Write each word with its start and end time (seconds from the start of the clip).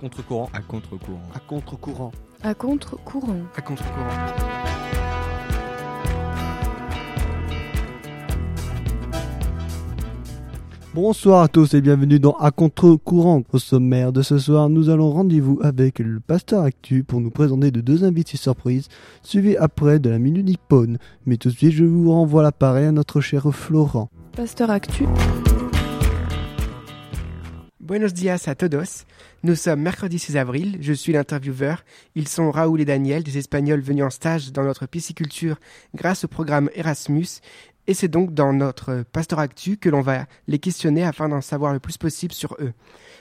contre-courant. 0.00 0.48
À 0.54 0.60
contre-courant. 0.60 1.20
À 1.34 1.40
contre-courant. 1.40 2.12
À 2.42 2.54
contre-courant. 2.54 3.36
À 3.54 3.60
contre-courant. 3.60 4.08
Bonsoir 10.94 11.42
à 11.42 11.48
tous 11.48 11.74
et 11.74 11.82
bienvenue 11.82 12.18
dans 12.18 12.32
À 12.32 12.50
contre-courant. 12.50 13.42
Au 13.52 13.58
sommaire 13.58 14.12
de 14.12 14.22
ce 14.22 14.38
soir, 14.38 14.70
nous 14.70 14.88
allons 14.88 15.10
rendez-vous 15.10 15.60
avec 15.62 15.98
le 15.98 16.18
pasteur 16.18 16.64
Actu 16.64 17.04
pour 17.04 17.20
nous 17.20 17.30
présenter 17.30 17.70
de 17.70 17.82
deux 17.82 18.02
invités 18.02 18.38
surprises, 18.38 18.88
suivis 19.22 19.58
après 19.58 19.98
de 19.98 20.08
la 20.08 20.18
minute 20.18 20.46
nippone. 20.46 20.96
Mais 21.26 21.36
tout 21.36 21.50
de 21.50 21.54
suite, 21.54 21.72
je 21.72 21.84
vous 21.84 22.10
renvoie 22.10 22.42
l'appareil 22.42 22.86
à 22.86 22.92
notre 22.92 23.20
cher 23.20 23.52
Florent. 23.52 24.08
Pasteur 24.34 24.70
Actu. 24.70 25.04
Buenos 27.90 28.14
dias 28.14 28.46
a 28.46 28.54
todos. 28.54 29.04
Nous 29.42 29.54
sommes 29.54 29.80
mercredi 29.80 30.18
6 30.18 30.36
avril. 30.36 30.76
Je 30.82 30.92
suis 30.92 31.14
l'intervieweur. 31.14 31.82
Ils 32.14 32.28
sont 32.28 32.50
Raoul 32.50 32.82
et 32.82 32.84
Daniel, 32.84 33.22
des 33.22 33.38
Espagnols 33.38 33.80
venus 33.80 34.04
en 34.04 34.10
stage 34.10 34.52
dans 34.52 34.64
notre 34.64 34.84
pisciculture 34.84 35.56
grâce 35.94 36.24
au 36.24 36.28
programme 36.28 36.68
Erasmus. 36.74 37.40
Et 37.86 37.94
c'est 37.94 38.08
donc 38.08 38.34
dans 38.34 38.52
notre 38.52 39.02
Pasteur 39.10 39.38
Actu 39.38 39.78
que 39.78 39.88
l'on 39.88 40.02
va 40.02 40.26
les 40.46 40.58
questionner 40.58 41.04
afin 41.04 41.30
d'en 41.30 41.40
savoir 41.40 41.72
le 41.72 41.80
plus 41.80 41.96
possible 41.96 42.34
sur 42.34 42.54
eux. 42.60 42.74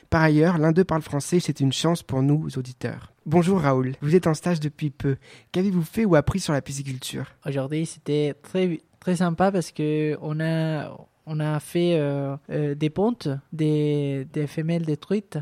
Par 0.10 0.22
ailleurs, 0.22 0.58
l'un 0.58 0.74
d'eux 0.74 0.84
parle 0.84 1.04
français, 1.04 1.40
c'est 1.40 1.62
une 1.62 1.72
chance 1.72 2.04
pour 2.04 2.22
nous, 2.22 2.50
auditeurs. 2.58 3.14
Bonjour 3.26 3.62
Raoul, 3.62 3.94
vous 4.02 4.14
êtes 4.14 4.28
en 4.28 4.34
stage 4.34 4.60
depuis 4.60 4.90
peu. 4.90 5.16
Qu'avez-vous 5.54 5.84
fait 5.84 6.04
ou 6.04 6.16
appris 6.16 6.42
sur 6.42 6.52
la 6.52 6.62
pisciculture? 6.62 7.28
Aujourd'hui, 7.46 7.86
c'était 7.86 8.36
très, 8.42 8.82
très 9.00 9.16
sympa 9.16 9.54
parce 9.54 9.72
que 9.72 10.18
on 10.22 10.42
a, 10.42 10.92
on 11.26 11.40
a 11.40 11.62
fait 11.62 11.98
euh, 11.98 12.36
euh, 12.50 12.76
des 12.76 12.90
pontes, 12.90 13.30
des, 13.54 14.28
des 14.34 14.48
femelles 14.48 14.86
de 14.86 14.96
truites. 14.96 15.40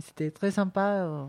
C'était 0.00 0.30
très 0.30 0.50
sympa. 0.50 1.28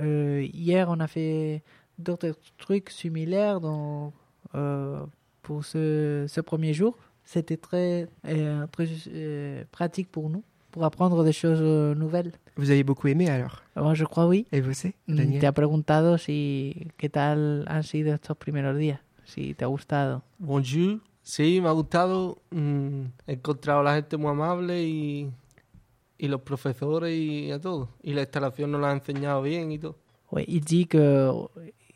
Euh, 0.00 0.46
hier, 0.52 0.88
on 0.90 1.00
a 1.00 1.06
fait 1.06 1.62
d'autres 1.98 2.32
trucs 2.58 2.90
similaires 2.90 3.60
dans, 3.60 4.12
euh, 4.54 5.04
pour 5.42 5.64
ce, 5.64 6.26
ce 6.28 6.40
premier 6.40 6.74
jour. 6.74 6.96
C'était 7.24 7.56
très, 7.56 8.08
euh, 8.26 8.66
très 8.68 8.88
euh, 9.08 9.64
pratique 9.70 10.10
pour 10.10 10.28
nous, 10.28 10.42
pour 10.72 10.84
apprendre 10.84 11.22
des 11.24 11.32
choses 11.32 11.62
nouvelles. 11.96 12.32
Vous 12.56 12.70
avez 12.70 12.82
beaucoup 12.84 13.08
aimé 13.08 13.28
alors? 13.30 13.62
Moi, 13.76 13.94
je 13.94 14.04
crois 14.04 14.26
oui. 14.26 14.46
Et 14.52 14.60
vous 14.60 14.70
aussi, 14.70 14.94
Mm, 15.06 15.16
Daniel? 15.16 15.40
Te 15.40 15.46
ha 15.46 15.52
preguntado 15.52 16.18
si 16.18 16.88
qué 16.98 17.08
tal 17.08 17.64
han 17.68 17.82
sido 17.82 18.12
estos 18.12 18.36
primeros 18.36 18.76
días, 18.76 18.98
si 19.24 19.54
te 19.54 19.64
ha 19.64 19.68
gustado. 19.68 20.22
Bonjour. 20.38 20.98
Sí, 21.22 21.60
me 21.62 21.68
ha 21.68 21.72
gustado. 21.72 22.38
mm, 22.50 23.04
he 23.28 23.32
encontrado 23.34 23.80
a 23.80 23.84
la 23.84 23.94
gente 23.94 24.16
muy 24.16 24.30
amable 24.30 24.82
y, 24.82 25.30
y 26.22 26.28
los 26.28 26.40
profesores 26.40 27.12
y 27.18 27.50
a 27.50 27.60
todo. 27.60 27.88
Y 28.02 28.14
la 28.14 28.22
instalación 28.22 28.70
nos 28.70 28.80
la 28.80 28.90
ha 28.90 28.92
enseñado 28.92 29.42
bien 29.42 29.72
y 29.72 29.78
todo. 29.78 29.96
Oui, 30.30 30.44
il 30.46 30.60
dit 30.60 30.86
que 30.86 31.32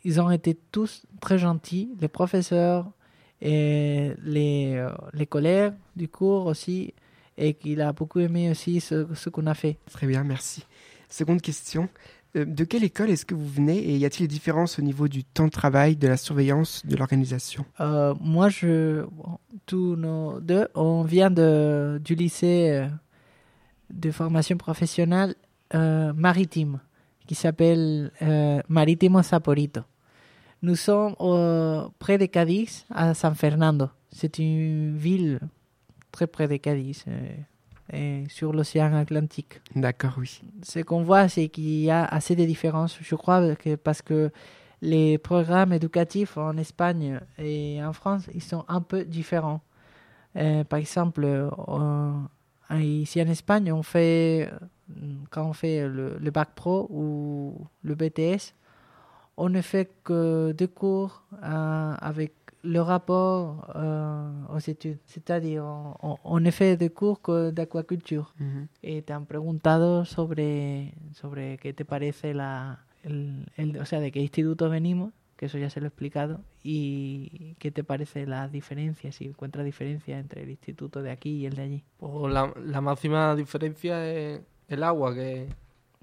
ils 0.03 0.19
ont 0.19 0.29
été 0.29 0.53
tous 0.71 1.05
très 1.21 1.39
gentils, 1.39 1.89
les 1.99 2.09
professeurs 2.09 2.91
et 3.41 4.11
les, 4.23 4.75
euh, 4.75 4.89
les 5.13 5.25
collègues 5.25 5.73
du 5.95 6.09
cours 6.09 6.45
aussi, 6.45 6.93
et 7.37 7.53
qu'il 7.53 7.81
a 7.81 7.93
beaucoup 7.93 8.19
aimé 8.19 8.51
aussi 8.51 8.81
ce, 8.81 9.07
ce 9.15 9.29
qu'on 9.29 9.47
a 9.47 9.53
fait. 9.53 9.77
Très 9.91 10.07
bien, 10.07 10.23
merci. 10.23 10.65
Seconde 11.09 11.41
question. 11.41 11.87
Euh, 12.35 12.43
de 12.45 12.65
quelle 12.65 12.83
école 12.83 13.09
est-ce 13.09 13.25
que 13.25 13.33
vous 13.33 13.47
venez 13.47 13.77
et 13.77 13.97
y 13.97 14.05
a-t-il 14.05 14.27
des 14.27 14.33
différences 14.33 14.77
au 14.77 14.81
niveau 14.81 15.07
du 15.07 15.23
temps 15.23 15.45
de 15.45 15.51
travail, 15.51 15.95
de 15.95 16.07
la 16.07 16.17
surveillance, 16.17 16.85
de 16.85 16.97
l'organisation? 16.97 17.65
Euh, 17.79 18.13
moi, 18.19 18.49
je, 18.49 19.05
tous 19.65 19.95
nos 19.95 20.41
deux, 20.41 20.67
on 20.75 21.03
vient 21.03 21.31
de, 21.31 22.01
du 22.03 22.15
lycée 22.15 22.71
euh, 22.71 22.87
de 23.89 24.11
formation 24.11 24.57
professionnelle 24.57 25.35
euh, 25.75 26.13
maritime, 26.13 26.79
qui 27.25 27.35
s'appelle 27.35 28.11
euh, 28.21 28.61
Marítimo 28.69 29.21
Saporito. 29.21 29.81
Nous 30.61 30.75
sommes 30.75 31.13
au- 31.19 31.89
près 31.99 32.17
de 32.17 32.25
Cadiz, 32.25 32.85
à 32.93 33.13
San 33.13 33.35
Fernando. 33.35 33.89
C'est 34.11 34.39
une 34.39 34.95
ville 34.97 35.39
très 36.11 36.27
près 36.27 36.47
de 36.47 36.57
Cadiz, 36.57 37.03
euh, 37.07 37.35
et 37.93 38.23
sur 38.29 38.51
l'océan 38.53 38.93
Atlantique. 38.95 39.61
D'accord, 39.75 40.15
oui. 40.17 40.41
Ce 40.63 40.79
qu'on 40.79 41.03
voit, 41.03 41.29
c'est 41.29 41.47
qu'il 41.47 41.79
y 41.83 41.89
a 41.91 42.03
assez 42.05 42.35
de 42.35 42.43
différences. 42.45 42.97
Je 43.01 43.15
crois 43.15 43.55
que 43.55 43.75
parce 43.75 44.01
que 44.01 44.31
les 44.81 45.17
programmes 45.17 45.73
éducatifs 45.73 46.37
en 46.37 46.57
Espagne 46.57 47.19
et 47.37 47.81
en 47.83 47.93
France, 47.93 48.27
ils 48.33 48.43
sont 48.43 48.65
un 48.67 48.81
peu 48.81 49.05
différents. 49.05 49.61
Euh, 50.35 50.63
par 50.63 50.79
exemple, 50.79 51.23
euh, 51.25 51.49
ici 52.75 53.21
en 53.21 53.27
Espagne, 53.27 53.71
on 53.71 53.83
fait, 53.83 54.51
quand 55.29 55.45
on 55.49 55.53
fait 55.53 55.87
le, 55.87 56.17
le 56.19 56.31
bac 56.31 56.49
pro 56.55 56.87
ou 56.89 57.67
le 57.83 57.95
BTS, 57.95 58.53
on 59.37 59.49
ne 59.49 59.61
fait 59.61 59.89
que 60.03 60.51
deux 60.57 60.67
cours 60.67 61.23
euh, 61.43 61.93
avec 61.99 62.33
le 62.63 62.81
rapport 62.81 63.71
euh, 63.75 64.31
aux 64.53 64.59
études. 64.59 64.97
C'est-à-dire, 65.05 65.63
on, 65.63 66.17
on- 66.23 66.39
ne 66.39 66.51
fait 66.51 66.75
des 66.75 66.89
cours 66.89 67.21
que 67.21 67.51
d'aquaculture. 67.51 68.33
Mhm. 68.39 68.67
Eh, 68.83 69.01
te 69.03 69.13
han 69.13 69.25
preguntado 69.25 70.03
sobre, 70.05 70.91
sobre 71.13 71.57
qué 71.59 71.71
te 71.73 71.85
parece 71.85 72.33
la, 72.33 72.79
el, 73.03 73.45
el- 73.57 73.79
o 73.79 73.85
sea, 73.85 73.99
de 74.01 74.11
qué 74.11 74.19
instituto 74.21 74.69
venimos, 74.69 75.11
que 75.37 75.45
eso 75.45 75.57
ya 75.57 75.69
se 75.69 75.79
lo 75.79 75.85
he 75.85 75.89
explicado, 75.89 76.41
y 76.63 77.55
qué 77.59 77.71
te 77.71 77.83
parece 77.83 78.25
la 78.25 78.47
diferencia, 78.47 79.11
si 79.11 79.25
encuentras 79.25 79.63
diferencia 79.63 80.17
entre 80.19 80.43
el 80.43 80.49
instituto 80.49 81.01
de 81.01 81.11
aquí 81.11 81.29
y 81.37 81.45
el 81.45 81.55
de 81.55 81.61
allí. 81.61 81.83
Pues 81.99 82.33
la, 82.33 82.51
la 82.65 82.81
máxima 82.81 83.35
diferencia 83.35 84.05
es 84.11 84.41
el 84.67 84.83
agua, 84.83 85.13
que 85.13 85.47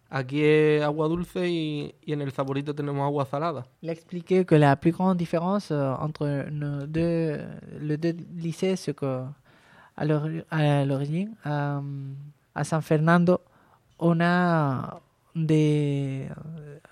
aquí 0.09 0.43
es 0.43 0.83
agua 0.83 1.09
dulce 1.09 1.49
y, 1.49 1.95
y 2.07 2.13
en 2.13 2.23
el 2.23 2.31
Zaporito 2.31 2.75
tenemos 2.75 3.03
agua 3.05 3.27
salada. 3.27 3.67
Il 3.83 3.91
a 3.91 3.93
expliqué 3.93 4.47
que 4.47 4.57
la 4.59 4.77
plus 4.77 4.93
grande 4.93 5.19
différence 5.19 5.71
euh, 5.73 5.95
entre 5.99 6.49
nos 6.51 6.87
deux, 6.87 7.41
les 7.81 7.97
deux 7.97 8.17
lycées, 8.37 8.77
c'est 8.77 8.95
que 8.95 9.25
à 9.97 10.05
l'ori- 10.05 10.45
à 10.51 10.85
l'origine, 10.85 11.35
à, 11.45 11.83
à 12.55 12.65
San 12.65 12.83
Fernando, 12.83 13.41
on 13.99 14.21
a 14.21 15.01
des, 15.35 16.29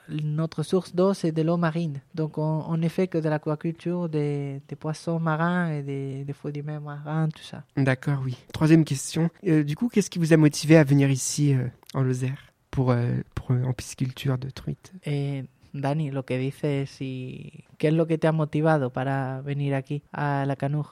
notre 0.09 0.63
source 0.63 0.95
d'eau, 0.95 1.15
c'est 1.15 1.33
de 1.33 1.43
l'eau 1.43 1.57
marine. 1.57 2.01
Donc, 2.15 2.39
on, 2.39 2.77
ne 2.77 2.89
fait 2.89 3.09
que 3.09 3.19
de 3.19 3.29
l'aquaculture, 3.29 4.09
des, 4.09 4.61
des 4.69 4.77
poissons 4.77 5.21
marins 5.21 5.71
et 5.71 5.83
des, 5.83 6.25
des 6.25 6.33
fruits 6.33 6.53
de 6.53 6.63
mer 6.63 6.81
marins, 6.81 7.29
tout 7.29 7.43
ça. 7.43 7.65
D'accord, 7.77 8.21
oui. 8.25 8.37
Troisième 8.53 8.85
question. 8.85 9.31
Euh, 9.47 9.63
du 9.63 9.77
coup, 9.77 9.89
qu'est-ce 9.89 10.11
qui 10.11 10.19
vous 10.19 10.33
a 10.33 10.37
motivé 10.37 10.77
à 10.77 10.85
venir 10.85 11.11
ici 11.11 11.55
euh, 11.55 11.67
en 11.95 12.03
Lozère 12.03 12.53
pour, 12.71 12.91
euh, 12.91 13.21
pour 13.35 13.53
euh, 13.53 13.63
en 13.65 13.73
pisciculture 13.73 14.39
de 14.39 14.51
truite 14.51 14.93
Eh, 15.07 15.45
Dani, 15.73 16.11
lo 16.11 16.25
que 16.25 16.37
dice, 16.39 16.87
si, 16.87 17.65
¿qué 17.79 17.89
es 17.89 17.95
lo 17.95 18.07
que 18.07 18.19
te 18.19 18.27
ha 18.27 18.33
motivado 18.33 18.91
para 18.91 19.41
venir 19.43 19.75
aquí 19.75 20.03
a 20.13 20.45
la 20.47 20.57
Canug? 20.57 20.87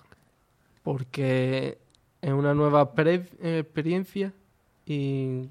Porque 0.82 1.78
es 2.22 2.32
una 2.32 2.54
nueva 2.54 2.92
eh, 2.97 3.59
experiencia 3.59 4.32
y, 4.87 5.48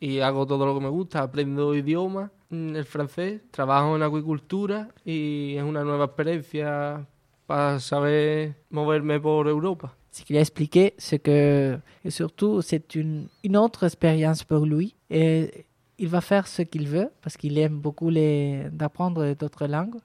y 0.00 0.20
hago 0.20 0.46
todo 0.46 0.66
lo 0.66 0.74
que 0.74 0.80
me 0.80 0.90
gusta. 0.90 1.22
Aprendo 1.22 1.74
idiomas, 1.74 2.30
el 2.50 2.84
francés, 2.84 3.40
trabajo 3.50 3.96
en 3.96 4.02
acuicultura 4.02 4.88
y 5.04 5.56
es 5.56 5.62
una 5.62 5.84
nueva 5.84 6.06
experiencia 6.06 7.06
para 7.46 7.80
saber 7.80 8.54
moverme 8.70 9.20
por 9.20 9.48
Europa. 9.48 9.94
Ce 10.10 10.24
qu'il 10.24 10.36
a 10.36 10.40
expliqué, 10.40 10.94
c'est 10.98 11.18
que 11.18 11.78
et 12.04 12.10
surtout 12.10 12.62
c'est 12.62 12.94
une, 12.94 13.28
une 13.44 13.56
autre 13.56 13.84
expérience 13.84 14.42
pour 14.42 14.64
lui 14.64 14.94
et 15.10 15.66
il 15.98 16.08
va 16.08 16.20
faire 16.20 16.46
ce 16.46 16.62
qu'il 16.62 16.88
veut 16.88 17.10
parce 17.22 17.36
qu'il 17.36 17.58
aime 17.58 17.78
beaucoup 17.78 18.10
les, 18.10 18.66
d'apprendre 18.72 19.34
d'autres 19.34 19.66
langues 19.66 20.00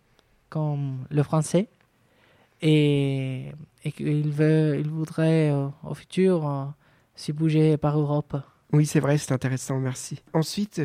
comme 0.50 1.06
le 1.10 1.24
français 1.24 1.70
et, 2.62 3.52
et 3.84 3.92
qu'il 3.92 4.30
veut, 4.30 4.78
il 4.80 4.90
voudrait 4.90 5.52
euh, 5.52 5.68
au 5.84 5.94
futur 5.94 6.48
euh, 6.48 6.66
s'y 7.16 7.34
bouger 7.34 7.78
par 7.78 8.00
Europe. 8.00 8.36
Oui, 8.72 8.86
c'est 8.86 9.00
vrai, 9.00 9.18
c'est 9.18 9.34
intéressant, 9.34 9.80
merci. 9.80 10.22
Ensuite, 10.34 10.82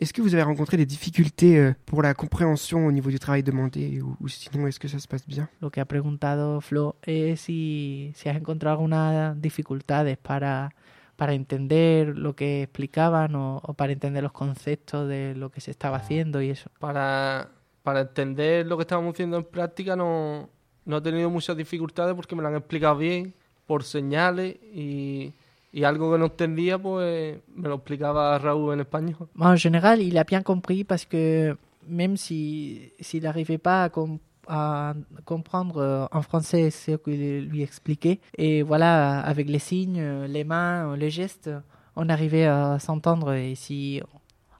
est-ce 0.00 0.12
que 0.12 0.22
vous 0.22 0.34
avez 0.34 0.42
rencontré 0.42 0.76
des 0.76 0.86
difficultés 0.86 1.58
euh, 1.58 1.74
pour 1.86 2.02
la 2.02 2.14
compréhension 2.14 2.86
au 2.86 2.92
niveau 2.92 3.10
du 3.10 3.18
travail 3.18 3.42
demandé 3.42 4.00
ou, 4.00 4.16
ou 4.20 4.28
sinon 4.28 4.66
est-ce 4.66 4.78
que 4.78 4.88
ça 4.88 4.98
se 4.98 5.08
passe 5.08 5.26
bien 5.26 5.48
Lo 5.60 5.70
que 5.70 5.80
ha 5.80 5.84
preguntado 5.84 6.60
Flo 6.60 6.96
es 7.02 7.40
si, 7.40 8.12
si 8.14 8.28
has 8.28 8.36
encontrado 8.36 8.74
algunas 8.76 9.40
dificultades 9.40 10.16
para, 10.16 10.70
para 11.16 11.34
entender 11.34 12.16
lo 12.16 12.34
que 12.34 12.62
explicaban 12.62 13.34
o, 13.34 13.56
o 13.62 13.74
para 13.74 13.92
entender 13.92 14.22
los 14.22 14.32
conceptos 14.32 15.08
de 15.08 15.34
lo 15.34 15.50
que 15.50 15.60
se 15.60 15.70
estaba 15.70 15.96
haciendo 15.96 16.40
y 16.40 16.50
eso. 16.50 16.70
Para, 16.78 17.50
para 17.82 18.02
entender 18.02 18.66
lo 18.66 18.76
que 18.76 18.82
estábamos 18.82 19.14
haciendo 19.14 19.38
en 19.38 19.44
práctica 19.44 19.96
no, 19.96 20.48
no 20.84 20.96
he 20.98 21.00
tenido 21.00 21.28
muchas 21.28 21.56
dificultades 21.56 22.14
porque 22.14 22.36
me 22.36 22.42
lo 22.42 22.48
han 22.48 22.56
explicado 22.56 22.96
bien, 22.96 23.34
por 23.66 23.84
señales 23.84 24.56
y, 24.72 25.34
y 25.72 25.84
algo 25.84 26.12
que 26.12 26.18
no 26.18 26.26
entendía 26.26 26.78
pues 26.78 27.38
me 27.54 27.68
lo 27.68 27.74
explicaba 27.76 28.38
Raúl 28.38 28.74
en 28.74 28.80
español. 28.80 29.28
En 29.38 29.56
général, 29.56 30.00
il 30.02 30.16
a 30.18 30.24
bien 30.24 30.42
compris 30.42 30.84
parce 30.84 31.04
que 31.04 31.56
même 31.86 32.16
si 32.16 32.92
s'il 33.00 33.22
n'arrivait 33.22 33.58
pas 33.58 33.84
à, 33.84 33.88
com- 33.88 34.18
à 34.46 34.94
comprendre 35.24 35.76
euh, 35.78 36.06
en 36.10 36.22
français 36.22 36.70
ce 36.70 36.92
qu'il 36.96 37.48
lui 37.48 37.62
expliquait, 37.62 38.20
et 38.36 38.62
voilà, 38.62 39.20
avec 39.20 39.48
les 39.48 39.58
signes, 39.58 40.00
euh, 40.00 40.26
les 40.26 40.44
mains, 40.44 40.96
les 40.96 41.10
gestes, 41.10 41.50
on 41.96 42.08
arrivait 42.08 42.46
à 42.46 42.78
s'entendre. 42.78 43.32
Et 43.34 43.54
si 43.54 44.00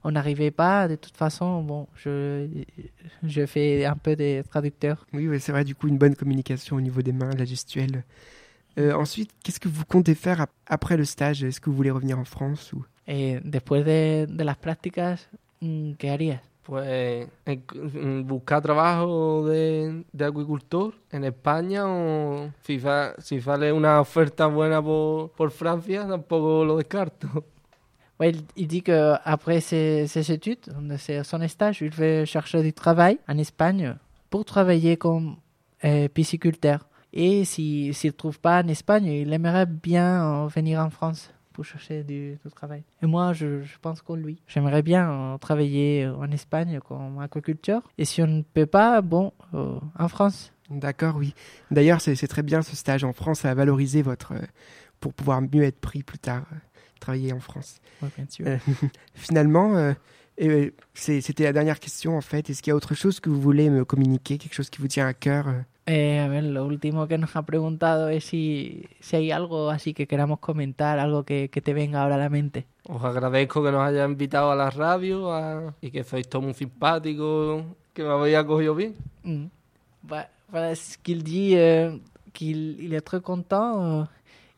on 0.03 0.11
n'arrivait 0.11 0.51
pas. 0.51 0.87
De 0.87 0.95
toute 0.95 1.17
façon, 1.17 1.61
bon, 1.61 1.87
je, 1.95 2.47
je 3.23 3.45
fais 3.45 3.85
un 3.85 3.95
peu 3.95 4.15
des 4.15 4.43
traducteurs. 4.49 5.05
Oui, 5.13 5.27
oui, 5.27 5.39
c'est 5.39 5.51
vrai, 5.51 5.65
du 5.65 5.75
coup, 5.75 5.87
une 5.87 5.97
bonne 5.97 6.15
communication 6.15 6.77
au 6.77 6.81
niveau 6.81 7.01
des 7.01 7.11
mains, 7.11 7.31
de 7.33 7.39
la 7.39 7.45
gestuelle. 7.45 8.03
Euh, 8.79 8.93
ensuite, 8.93 9.31
qu'est-ce 9.43 9.59
que 9.59 9.67
vous 9.67 9.83
comptez 9.85 10.15
faire 10.15 10.41
ap- 10.41 10.51
après 10.67 10.95
le 10.97 11.03
stage? 11.05 11.43
Est-ce 11.43 11.59
que 11.59 11.69
vous 11.69 11.75
voulez 11.75 11.91
revenir 11.91 12.17
en 12.17 12.25
France 12.25 12.71
ou... 12.73 12.85
Eh, 13.07 13.39
después 13.43 13.83
de, 13.83 14.25
de 14.25 14.43
las 14.43 14.55
prácticas, 14.55 15.27
mm, 15.61 15.93
¿qué 15.93 16.09
harías? 16.11 16.39
Pues 16.63 17.27
buscar 18.25 18.61
trabajo 18.61 19.47
de, 19.47 20.03
de 20.13 20.23
agricultor 20.25 20.93
en 21.11 21.23
España 21.23 21.87
o 21.87 22.51
si, 22.61 22.77
fa- 22.77 23.15
si 23.17 23.41
sale 23.41 23.71
una 23.73 23.99
oferta 23.99 24.45
buena 24.45 24.79
por, 24.79 25.31
por 25.31 25.49
Francia, 25.49 26.07
tampoco 26.07 26.63
lo 26.63 26.77
descarto. 26.77 27.27
Ouais, 28.19 28.29
il, 28.29 28.43
il 28.55 28.67
dit 28.67 28.83
que 28.83 29.15
après 29.23 29.61
ses, 29.61 30.07
ses 30.07 30.29
études, 30.31 30.59
son 31.23 31.47
stage, 31.47 31.81
il 31.81 31.89
veut 31.89 32.25
chercher 32.25 32.61
du 32.61 32.73
travail 32.73 33.17
en 33.27 33.37
Espagne 33.39 33.95
pour 34.29 34.45
travailler 34.45 34.95
comme 34.97 35.37
euh, 35.85 36.07
pisciculteur. 36.09 36.85
Et 37.13 37.45
si- 37.45 37.93
s'il 37.93 38.09
ne 38.11 38.15
trouve 38.15 38.39
pas 38.39 38.61
en 38.63 38.67
Espagne, 38.67 39.05
il 39.05 39.33
aimerait 39.33 39.65
bien 39.65 40.43
euh, 40.45 40.47
venir 40.47 40.79
en 40.79 40.89
France 40.89 41.31
pour 41.53 41.65
chercher 41.65 42.03
du, 42.03 42.37
du 42.45 42.51
travail. 42.51 42.83
Et 43.01 43.05
moi, 43.05 43.33
je, 43.33 43.61
je 43.63 43.77
pense 43.81 44.01
comme 44.01 44.21
lui. 44.21 44.41
J'aimerais 44.47 44.81
bien 44.83 45.11
euh, 45.11 45.37
travailler 45.37 46.07
en 46.07 46.31
Espagne 46.31 46.79
comme 46.87 47.19
agriculteur. 47.19 47.81
Et 47.97 48.05
si 48.05 48.21
on 48.21 48.27
ne 48.27 48.41
peut 48.43 48.65
pas, 48.67 49.01
bon, 49.01 49.33
euh, 49.53 49.79
en 49.97 50.07
France. 50.07 50.53
D'accord, 50.69 51.15
oui. 51.17 51.33
D'ailleurs, 51.71 51.99
c'est 51.99 52.15
très 52.27 52.43
bien 52.43 52.61
ce 52.61 52.75
stage 52.75 53.03
en 53.03 53.11
France 53.13 53.43
à 53.45 53.53
valoriser 53.53 54.01
votre... 54.03 54.33
euh, 54.33 54.41
pour 54.99 55.13
pouvoir 55.13 55.41
mieux 55.41 55.63
être 55.63 55.79
pris 55.79 56.03
plus 56.03 56.19
tard, 56.19 56.43
euh, 56.51 56.55
travailler 56.99 57.31
en 57.33 57.39
France. 57.39 57.79
Ouais, 58.01 58.09
bien 58.15 58.25
sûr. 58.29 58.45
Euh, 58.47 58.57
Finalement, 59.13 59.75
euh, 59.77 59.93
euh, 60.41 60.69
c'était 60.93 61.43
la 61.45 61.53
dernière 61.53 61.79
question 61.79 62.17
en 62.17 62.21
fait. 62.21 62.49
Est-ce 62.49 62.61
qu'il 62.61 62.71
y 62.71 62.73
a 62.73 62.75
autre 62.75 62.93
chose 62.95 63.19
que 63.19 63.29
vous 63.29 63.39
voulez 63.41 63.69
me 63.69 63.83
communiquer, 63.85 64.37
quelque 64.37 64.53
chose 64.53 64.69
qui 64.69 64.79
vous 64.81 64.87
tient 64.89 65.07
à 65.07 65.13
cœur 65.13 65.47
euh? 65.47 65.61
Eh, 65.91 66.19
a 66.19 66.27
ver, 66.27 66.43
lo 66.43 66.65
último 66.65 67.07
que 67.07 67.17
nos 67.17 67.35
ha 67.35 67.41
preguntado 67.41 68.09
es 68.09 68.23
si, 68.25 68.85
si 68.99 69.15
hay 69.15 69.31
algo 69.31 69.71
así 69.71 69.95
que 69.95 70.05
queramos 70.05 70.37
comentar, 70.39 70.99
algo 70.99 71.23
que, 71.23 71.49
que 71.49 71.61
te 71.61 71.73
venga 71.73 72.03
ahora 72.03 72.13
a 72.15 72.19
la 72.19 72.29
mente. 72.29 72.67
Os 72.87 73.03
agradezco 73.03 73.63
que 73.63 73.71
nos 73.71 73.81
hayáis 73.81 74.07
invitado 74.07 74.51
a 74.51 74.55
la 74.55 74.69
radio 74.69 75.33
a- 75.33 75.73
y 75.81 75.89
que 75.89 76.03
sois 76.03 76.27
todos 76.29 76.45
muy 76.45 76.53
simpáticos, 76.53 77.63
que 77.95 78.03
me 78.03 78.09
habéis 78.09 78.37
acogido 78.37 78.75
bien. 78.75 78.93
Mm. 79.23 79.45
Bah, 80.03 80.27
voilà 80.51 80.75
ce 80.75 80.95
qu'il 80.99 81.23
dit, 81.23 81.55
euh, 81.55 81.97
qu'il 82.33 82.77
il 82.79 82.93
est 82.93 83.01
très 83.01 83.21
content, 83.21 84.01
euh, 84.01 84.03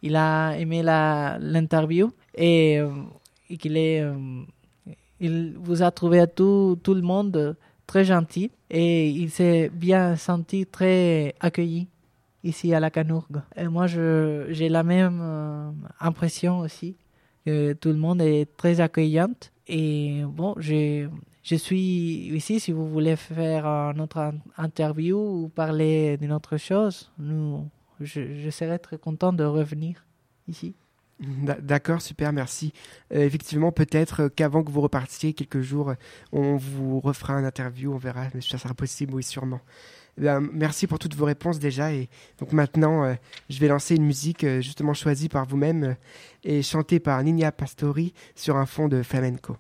il 0.02 0.18
a 0.18 0.58
aimé 0.60 0.84
la- 0.84 1.38
l'interview 1.40 2.12
et, 2.36 2.78
euh, 2.80 2.92
et 3.50 3.56
qu'il 3.58 3.78
est, 3.78 4.02
euh, 4.02 4.44
il 5.22 5.56
vous 5.58 5.82
a 5.82 5.92
trouvé 5.92 6.20
à 6.20 6.28
tout, 6.28 6.78
tout 6.84 6.94
le 6.94 7.02
monde 7.04 7.56
très 7.92 8.06
gentil 8.06 8.52
et 8.70 9.10
il 9.10 9.30
s'est 9.30 9.70
bien 9.70 10.16
senti 10.16 10.66
très 10.66 11.36
accueilli 11.42 11.90
ici 12.42 12.74
à 12.74 12.80
la 12.80 12.90
Canourgue. 12.90 13.42
Et 13.58 13.68
moi, 13.68 13.86
j'ai 13.88 14.70
la 14.70 14.84
même 14.84 15.20
euh, 15.22 15.72
impression 16.00 16.60
aussi 16.60 16.96
que 17.46 17.74
tout 17.74 17.90
le 17.90 17.98
monde 18.06 18.22
est 18.22 18.46
très 18.56 18.80
accueillant 18.80 19.36
et 19.68 20.22
bon, 20.26 20.56
je 20.58 21.10
suis 21.66 22.30
ici 22.40 22.62
si 22.62 22.72
vous 22.72 22.88
voulez 22.88 23.18
faire 23.18 23.66
autre 24.00 24.20
in- 24.20 24.40
interview 24.58 25.18
ou 25.18 25.50
parler 25.50 26.16
d'une 26.16 26.32
autre 26.32 26.56
chose. 26.56 27.12
Nous, 27.20 27.68
je 28.00 28.50
serais 28.52 28.80
très 28.80 28.98
content 28.98 29.34
de 29.34 29.44
revenir 29.44 30.06
ici. 30.48 30.74
D'a- 31.22 31.62
D'accord, 31.62 32.02
super, 32.02 32.34
merci. 32.34 32.74
Euh, 33.14 33.20
effectivement, 33.26 33.72
peut-être 33.72 34.24
euh, 34.24 34.30
qu'avant 34.30 34.64
que 34.64 34.72
vous 34.72 34.82
repartiez 34.82 35.34
quelques 35.34 35.62
jours, 35.62 35.92
euh, 35.92 35.96
on 36.32 36.58
vous 36.58 37.00
refera 37.00 37.34
un 37.34 37.46
interview, 37.46 37.94
on 37.94 37.98
verra, 37.98 38.26
mais 38.34 38.42
ça 38.42 38.58
sera 38.58 38.74
possible, 38.74 39.14
oui, 39.14 39.24
sûrement. 39.24 39.62
Eh 40.22 40.28
merci 40.52 40.88
pour 40.88 41.00
toutes 41.00 41.16
vos 41.16 41.26
réponses 41.26 41.58
déjà. 41.60 41.94
Et 41.94 42.10
donc 42.38 42.52
maintenant, 42.52 43.16
je 43.50 43.60
vais 43.60 43.70
lancer 43.70 43.96
une 43.96 44.06
musique 44.06 44.46
justement 44.60 44.94
choisie 44.94 45.30
par 45.30 45.46
vous-même 45.46 45.96
et 46.44 46.62
chantée 46.62 47.00
par 47.00 47.24
Nina 47.24 47.52
Pastori 47.54 48.14
sur 48.36 48.58
un 48.58 48.66
fond 48.66 48.90
de 48.90 49.04
flamenco. 49.04 49.56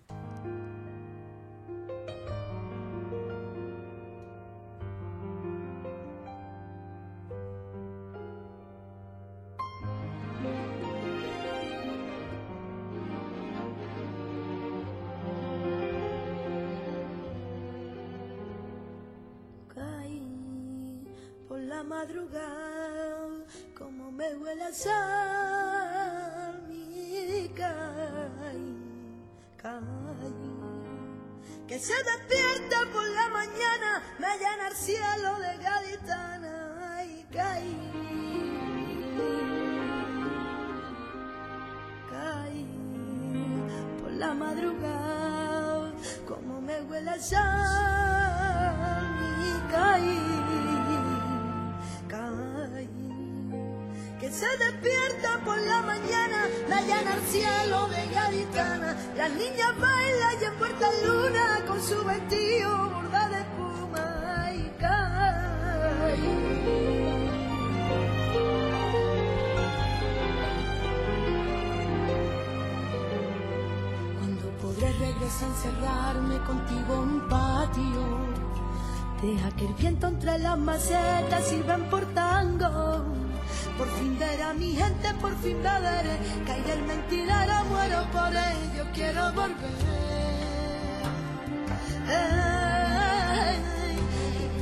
La 21.81 21.88
madrugada, 21.88 23.28
como 23.75 24.12
me 24.12 24.36
huele 24.36 24.63
a 24.66 24.72
sal, 24.72 26.62
mi 26.68 27.50
caí, 27.56 28.78
caí. 29.57 29.81
Que 31.68 31.80
se 31.80 31.94
despierta 31.94 32.78
por 32.94 33.07
la 33.10 33.30
mañana, 33.30 34.04
me 34.19 34.28
llena 34.38 34.68
el 34.69 34.75
cielo 34.75 35.39
de 35.39 35.57
gaditana, 35.57 37.04
y 37.04 37.24
caí. 37.33 37.78
Caí 42.12 42.68
por 44.01 44.12
la 44.12 44.33
madrugada, 44.36 45.94
como 46.28 46.62
me 46.62 46.81
huele 46.83 47.10
a 47.10 47.19
sal, 47.19 47.50
por 55.46 55.58
la 55.58 55.82
mañana, 55.82 56.48
la 56.68 56.82
llana 56.82 57.14
al 57.14 57.22
cielo 57.22 57.88
de 57.88 58.08
gaditana. 58.14 58.96
Las 59.16 59.32
niñas 59.32 59.80
bailan 59.80 60.42
y 60.42 60.46
en 60.46 61.08
luna 61.08 61.64
con 61.68 61.82
su 61.82 62.04
vestido 62.04 62.90
bordado 62.90 63.36
de 63.36 63.42
espuma, 63.42 64.52
y 64.54 64.72
podré 74.62 74.92
regresar 74.94 75.48
a 75.48 75.52
encerrarme 75.54 76.38
contigo 76.45 76.94
en 76.94 77.00
un 77.00 77.28
patio. 77.28 78.04
Deja 79.21 79.52
que 79.56 79.66
el 79.68 79.74
viento 79.74 80.07
entre 80.07 80.38
las 80.40 80.57
macetas 80.57 81.45
sirvan 81.48 81.90
por 81.90 82.06
tango. 82.14 83.20
Por 83.81 83.90
fin 83.97 84.14
ver 84.19 84.40
a 84.44 84.54
mi 84.54 84.76
gente, 84.76 85.11
por 85.19 85.35
fin 85.42 85.57
beberé. 85.64 86.16
Caí 86.45 86.64
el 86.69 86.83
mentidero, 86.83 87.66
muero 87.66 88.06
por 88.11 88.31
ello, 88.31 88.85
quiero 88.94 89.33
volver. 89.33 91.02
Ey, 92.07 93.57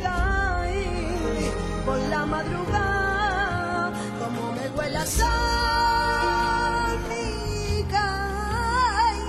caí 0.01 1.51
por 1.85 1.99
la 2.13 2.25
madrugada, 2.25 3.91
como 4.19 4.53
me 4.53 4.69
huele 4.69 4.97
a 4.99 5.05
sal, 5.05 6.97
mi 7.09 7.83
caí. 7.91 9.19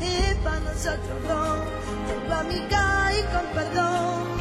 Y 0.00 0.34
para 0.42 0.60
nosotros 0.68 1.22
dos, 1.28 1.60
tengo 2.08 2.34
a 2.34 2.42
mi 2.42 2.60
caí 2.68 3.22
con 3.32 3.46
perdón. 3.54 4.31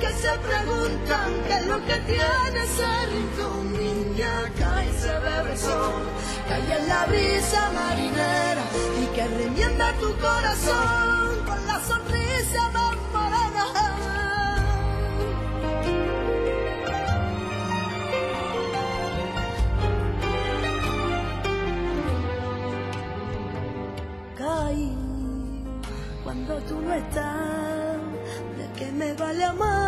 Que 0.00 0.08
se 0.14 0.32
preguntan 0.38 1.30
qué 1.46 1.54
es 1.58 1.66
lo 1.66 1.78
que 1.84 1.96
tiene 2.12 2.64
ese 2.64 3.06
rincón. 3.12 3.72
Niña, 3.72 4.50
cae 4.58 4.90
se 4.94 5.12
bebe 5.18 5.56
sol, 5.56 6.02
cae 6.48 6.78
en 6.78 6.88
la 6.88 7.04
brisa 7.04 7.70
marinera 7.72 8.64
y 9.02 9.06
que 9.14 9.28
remienda 9.28 9.92
tu 10.00 10.10
corazón 10.16 11.44
con 11.46 11.66
la 11.66 11.80
sonrisa 11.86 12.70
más 12.72 12.96
morena. 13.12 13.64
caí 24.38 24.96
cuando 26.24 26.58
tú 26.62 26.80
no 26.80 26.94
estás. 26.94 27.80
¿De 28.56 28.66
qué 28.78 28.92
me 28.92 29.12
vale 29.14 29.44
amar, 29.44 29.79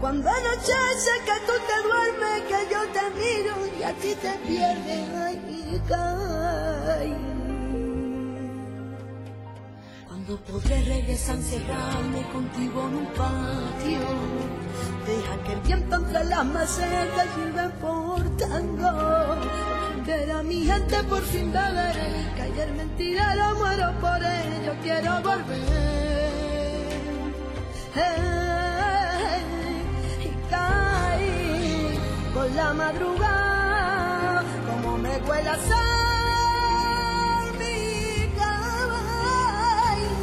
Cuando 0.00 0.28
anochece 0.30 1.10
que 1.24 1.36
tú 1.46 1.52
te 1.66 1.76
duermes, 1.88 2.42
que 2.48 2.72
yo 2.72 2.80
te 2.92 3.04
miro 3.18 3.54
y 3.78 3.82
a 3.82 3.92
ti 3.94 4.14
te 4.14 4.32
pierdes, 4.46 5.08
ay, 5.16 5.82
caí. 5.88 7.16
Cuando 10.06 10.36
¿Cuándo 10.36 10.44
podré 10.44 10.82
regresar 10.82 11.36
encerrarme 11.36 12.22
contigo 12.32 12.86
en 12.86 12.94
un 12.96 13.06
patio? 13.06 14.48
Deja 15.06 15.42
que 15.44 15.52
el 15.52 15.60
viento 15.60 15.96
entre 15.96 16.24
las 16.24 16.44
macetas 16.44 17.26
lleve 17.36 17.68
por 17.80 18.36
tango. 18.36 19.36
Ver 20.06 20.30
a 20.30 20.42
mi 20.42 20.64
gente 20.64 21.02
por 21.04 21.22
fin 21.22 21.52
beberé, 21.52 22.32
que 22.36 22.42
ayer 22.42 22.70
mentira 22.72 23.34
lo 23.34 23.54
muero 23.56 23.92
por 24.00 24.22
ello, 24.22 24.74
quiero 24.82 25.22
volver. 25.22 26.27
Y 30.24 30.28
caí 30.50 31.98
por 32.34 32.48
la 32.52 32.72
madrugada, 32.74 34.44
como 34.68 34.98
me 34.98 35.16
huele 35.18 35.48
a 35.48 35.56
sal 35.56 37.44
mi 37.58 38.30
caballo. 38.38 40.22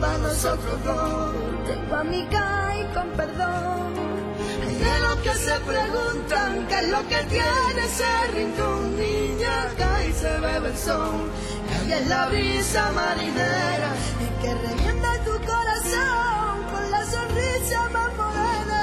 Para 0.00 0.18
nosotros 0.18 0.84
dos, 0.84 1.34
tengo 1.66 1.94
a 1.96 2.04
mi 2.04 2.26
caí 2.26 2.84
con 2.94 3.08
perdón. 3.10 3.92
De 4.82 4.94
los 5.00 5.16
que 5.16 5.34
se 5.34 5.60
preguntan 5.60 6.66
qué 6.68 6.74
es 6.80 6.88
lo 6.88 7.08
que 7.08 7.22
tiene 7.24 7.84
ese 7.84 8.26
rincón, 8.34 8.96
niña, 8.96 9.68
cae 9.78 10.08
y 10.08 10.12
se 10.12 10.40
bebe 10.40 10.68
el 10.70 10.76
sol. 10.76 11.30
Cae 11.68 11.98
en 11.98 12.08
la 12.08 12.26
brisa 12.26 12.90
marinera 12.92 13.90
y 14.24 14.26
que 14.42 14.54
revienta 14.54 15.10
tu 15.24 15.32
corazón 15.46 16.31
con 16.31 16.31
sonrisa 17.12 17.80
más 17.96 18.10
morena. 18.16 18.82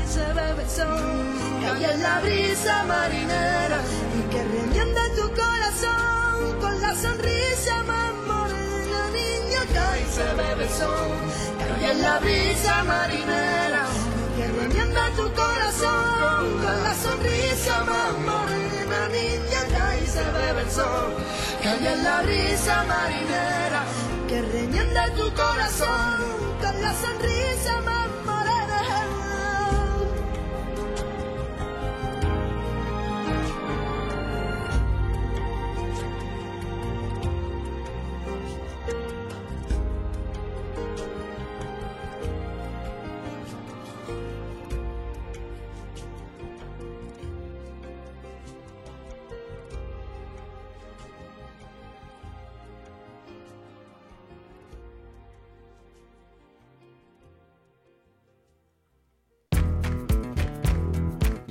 Y 0.00 0.08
se 0.14 0.26
bebe 0.38 0.64
sol. 0.68 1.26
Cae 1.62 1.94
en 1.94 2.02
la 2.02 2.20
brisa 2.20 2.84
marinera 2.84 3.78
y 4.18 4.20
que 4.32 4.42
revienta 4.56 5.02
tu 5.18 5.26
corazón 5.42 6.60
con 6.60 6.74
la 6.80 6.92
sonrisa 7.04 7.74
más 7.90 8.12
morena. 8.30 9.00
Niña, 9.18 9.62
cae 9.76 10.00
y 10.02 10.12
se 10.16 10.28
bebe 10.40 10.68
sol. 10.80 11.10
Cae 11.60 11.90
en 11.92 12.02
la 12.02 12.18
brisa 12.18 12.74
marinera 12.84 13.84
que 14.36 14.46
remienda 14.48 15.10
tu 15.16 15.26
corazón 15.32 16.42
con 16.62 16.76
la 16.86 16.94
sonrisa 17.04 17.84
más 17.84 18.12
morena, 18.28 18.98
niña, 19.16 19.60
cae 19.76 20.02
y 20.02 20.06
se 20.06 20.24
bebe 20.36 20.62
el 20.62 20.70
sol. 20.70 21.10
Cae 21.62 21.92
en 21.92 22.04
la 22.04 22.22
risa 22.22 22.84
marinera, 22.92 23.82
que 24.28 24.42
remienda 24.42 25.02
tu 25.14 25.32
corazón 25.34 26.53
la 26.84 26.92
sonrisa 26.92 27.93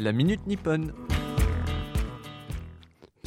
La 0.04 0.12
Minute 0.12 0.46
Nippone. 0.48 0.92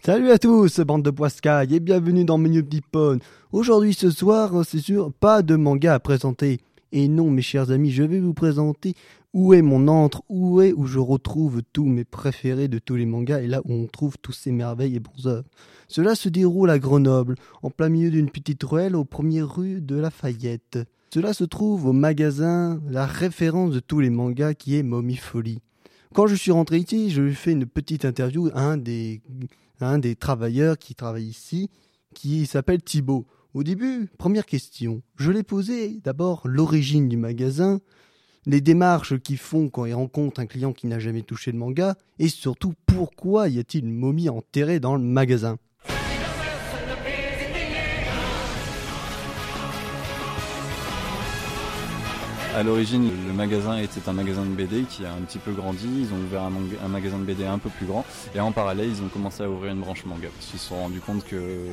Salut 0.04 0.30
à 0.30 0.38
tous, 0.38 0.78
bande 0.80 1.02
de 1.02 1.10
poiscailles, 1.10 1.74
et 1.74 1.80
bienvenue 1.80 2.26
dans 2.26 2.36
Minute 2.36 2.70
Nippon. 2.70 3.18
Aujourd'hui, 3.50 3.94
ce 3.94 4.10
soir, 4.10 4.62
c'est 4.62 4.80
sûr, 4.80 5.10
pas 5.10 5.40
de 5.40 5.56
manga 5.56 5.94
à 5.94 6.00
présenter. 6.00 6.60
Et 6.92 7.08
non, 7.08 7.30
mes 7.30 7.40
chers 7.40 7.70
amis, 7.70 7.92
je 7.92 8.02
vais 8.02 8.20
vous 8.20 8.34
présenter 8.34 8.92
où 9.32 9.54
est 9.54 9.62
mon 9.62 9.88
antre, 9.88 10.20
où 10.28 10.60
est 10.60 10.74
où 10.74 10.84
je 10.84 10.98
retrouve 10.98 11.62
tous 11.72 11.86
mes 11.86 12.04
préférés 12.04 12.68
de 12.68 12.78
tous 12.78 12.96
les 12.96 13.06
mangas, 13.06 13.40
et 13.40 13.46
là 13.46 13.62
où 13.64 13.72
on 13.72 13.86
trouve 13.86 14.18
tous 14.20 14.32
ces 14.32 14.52
merveilles 14.52 14.96
et 14.96 15.00
bons 15.00 15.26
œuvres. 15.26 15.48
Cela 15.88 16.14
se 16.14 16.28
déroule 16.28 16.68
à 16.68 16.78
Grenoble, 16.78 17.36
en 17.62 17.70
plein 17.70 17.88
milieu 17.88 18.10
d'une 18.10 18.28
petite 18.28 18.62
ruelle 18.62 18.96
aux 18.96 19.06
premières 19.06 19.56
rues 19.56 19.80
de 19.80 19.96
Lafayette. 19.96 20.80
Cela 21.08 21.32
se 21.32 21.44
trouve 21.44 21.86
au 21.86 21.94
magasin, 21.94 22.82
la 22.90 23.06
référence 23.06 23.70
de 23.70 23.80
tous 23.80 24.00
les 24.00 24.10
mangas 24.10 24.52
qui 24.52 24.76
est 24.76 24.82
Mommy 24.82 25.16
Folly. 25.16 25.62
Quand 26.16 26.26
je 26.26 26.34
suis 26.34 26.50
rentré 26.50 26.78
ici, 26.78 27.10
je 27.10 27.20
lui 27.20 27.32
ai 27.32 27.34
fait 27.34 27.52
une 27.52 27.66
petite 27.66 28.06
interview 28.06 28.48
à 28.54 28.62
un 28.62 28.78
des, 28.78 29.20
à 29.80 29.90
un 29.90 29.98
des 29.98 30.16
travailleurs 30.16 30.78
qui 30.78 30.94
travaille 30.94 31.26
ici, 31.26 31.68
qui 32.14 32.46
s'appelle 32.46 32.82
Thibaut. 32.82 33.26
Au 33.52 33.62
début, 33.62 34.08
première 34.16 34.46
question, 34.46 35.02
je 35.16 35.30
l'ai 35.30 35.42
posé 35.42 36.00
d'abord 36.02 36.40
l'origine 36.46 37.06
du 37.10 37.18
magasin, 37.18 37.80
les 38.46 38.62
démarches 38.62 39.18
qu'ils 39.18 39.36
font 39.36 39.68
quand 39.68 39.84
ils 39.84 39.92
rencontrent 39.92 40.40
un 40.40 40.46
client 40.46 40.72
qui 40.72 40.86
n'a 40.86 40.98
jamais 40.98 41.20
touché 41.20 41.52
le 41.52 41.58
manga, 41.58 41.98
et 42.18 42.28
surtout 42.28 42.72
pourquoi 42.86 43.50
y 43.50 43.58
a-t-il 43.58 43.84
une 43.84 43.94
momie 43.94 44.30
enterrée 44.30 44.80
dans 44.80 44.96
le 44.96 45.02
magasin? 45.02 45.58
À 52.56 52.62
l'origine, 52.62 53.10
le 53.26 53.34
magasin 53.34 53.76
était 53.76 54.08
un 54.08 54.14
magasin 54.14 54.40
de 54.40 54.54
BD 54.54 54.84
qui 54.84 55.04
a 55.04 55.12
un 55.12 55.20
petit 55.20 55.36
peu 55.36 55.52
grandi. 55.52 55.86
Ils 55.86 56.14
ont 56.14 56.16
ouvert 56.16 56.40
un, 56.40 56.52
un 56.82 56.88
magasin 56.88 57.18
de 57.18 57.24
BD 57.24 57.44
un 57.44 57.58
peu 57.58 57.68
plus 57.68 57.84
grand. 57.84 58.02
Et 58.34 58.40
en 58.40 58.50
parallèle, 58.50 58.88
ils 58.88 59.02
ont 59.02 59.08
commencé 59.08 59.42
à 59.42 59.50
ouvrir 59.50 59.72
une 59.72 59.80
branche 59.80 60.06
manga. 60.06 60.28
Parce 60.34 60.46
qu'ils 60.46 60.58
se 60.58 60.68
sont 60.68 60.76
rendus 60.76 61.00
compte 61.00 61.22
que 61.26 61.66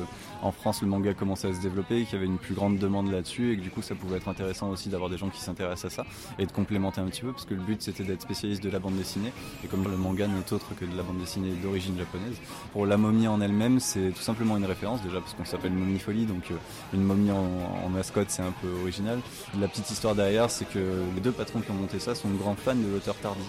en 0.44 0.52
France, 0.52 0.82
le 0.82 0.88
manga 0.88 1.14
commençait 1.14 1.48
à 1.48 1.54
se 1.54 1.60
développer, 1.60 2.04
qu'il 2.04 2.14
y 2.14 2.16
avait 2.16 2.26
une 2.26 2.38
plus 2.38 2.54
grande 2.54 2.78
demande 2.78 3.10
là-dessus. 3.10 3.52
Et 3.52 3.56
que 3.56 3.62
du 3.62 3.70
coup, 3.70 3.82
ça 3.82 3.94
pouvait 3.94 4.18
être 4.18 4.28
intéressant 4.28 4.68
aussi 4.68 4.90
d'avoir 4.90 5.10
des 5.10 5.16
gens 5.16 5.30
qui 5.30 5.40
s'intéressent 5.40 5.92
à 5.92 5.96
ça. 5.96 6.06
Et 6.38 6.46
de 6.46 6.52
complémenter 6.52 7.00
un 7.00 7.06
petit 7.06 7.22
peu. 7.22 7.32
Parce 7.32 7.46
que 7.46 7.54
le 7.54 7.62
but, 7.62 7.80
c'était 7.82 8.04
d'être 8.04 8.22
spécialiste 8.22 8.62
de 8.62 8.70
la 8.70 8.78
bande 8.78 8.96
dessinée. 8.96 9.32
Et 9.64 9.68
comme 9.68 9.84
le 9.84 9.96
manga 9.96 10.26
n'est 10.26 10.52
autre 10.52 10.74
que 10.78 10.84
de 10.84 10.96
la 10.96 11.02
bande 11.02 11.18
dessinée 11.18 11.52
d'origine 11.62 11.96
japonaise. 11.96 12.36
Pour 12.72 12.86
la 12.86 12.96
momie 12.96 13.26
en 13.26 13.40
elle-même, 13.40 13.80
c'est 13.80 14.10
tout 14.10 14.22
simplement 14.22 14.56
une 14.56 14.66
référence 14.66 15.02
déjà. 15.02 15.20
Parce 15.20 15.34
qu'on 15.34 15.44
s'appelle 15.46 15.72
Momie 15.72 15.98
Folie. 15.98 16.26
Donc 16.26 16.50
euh, 16.50 16.54
une 16.92 17.02
momie 17.02 17.30
en, 17.30 17.84
en 17.84 17.88
mascotte, 17.88 18.28
c'est 18.28 18.42
un 18.42 18.52
peu 18.62 18.68
original. 18.82 19.20
La 19.58 19.66
petite 19.66 19.90
histoire 19.90 20.14
derrière, 20.14 20.50
c'est 20.50 20.68
que 20.68 21.02
les 21.14 21.20
deux 21.20 21.32
patrons 21.32 21.60
qui 21.60 21.70
ont 21.70 21.74
monté 21.74 21.98
ça 21.98 22.14
sont 22.14 22.28
de 22.28 22.36
grands 22.36 22.54
fans 22.54 22.74
de 22.74 22.86
l'auteur 22.86 23.14
Tardy, 23.16 23.40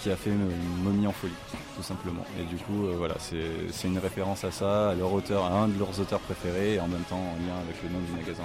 qui 0.00 0.10
a 0.10 0.16
fait 0.16 0.30
une, 0.30 0.48
momie 0.82 1.06
en 1.06 1.12
folie, 1.12 1.32
tout 1.76 1.82
simplement. 1.82 2.24
Et 2.38 2.44
du 2.44 2.56
coup, 2.56 2.86
euh, 2.86 2.94
voilà, 2.96 3.14
c'est 3.18 3.70
c'est 3.72 3.88
une 3.88 3.98
référence 3.98 4.44
à 4.44 4.50
ça, 4.50 4.90
à 4.90 4.94
leur 4.94 5.12
auteur, 5.12 5.44
à 5.44 5.50
un 5.50 5.68
de 5.68 5.78
leurs 5.78 5.98
auteurs 6.00 6.20
préférés, 6.20 6.74
et 6.74 6.80
en 6.80 6.88
même 6.88 7.02
temps 7.02 7.16
en 7.16 7.36
lien 7.44 7.58
avec 7.62 7.82
le 7.82 7.88
nom 7.90 7.98
du 8.00 8.12
magasin. 8.12 8.44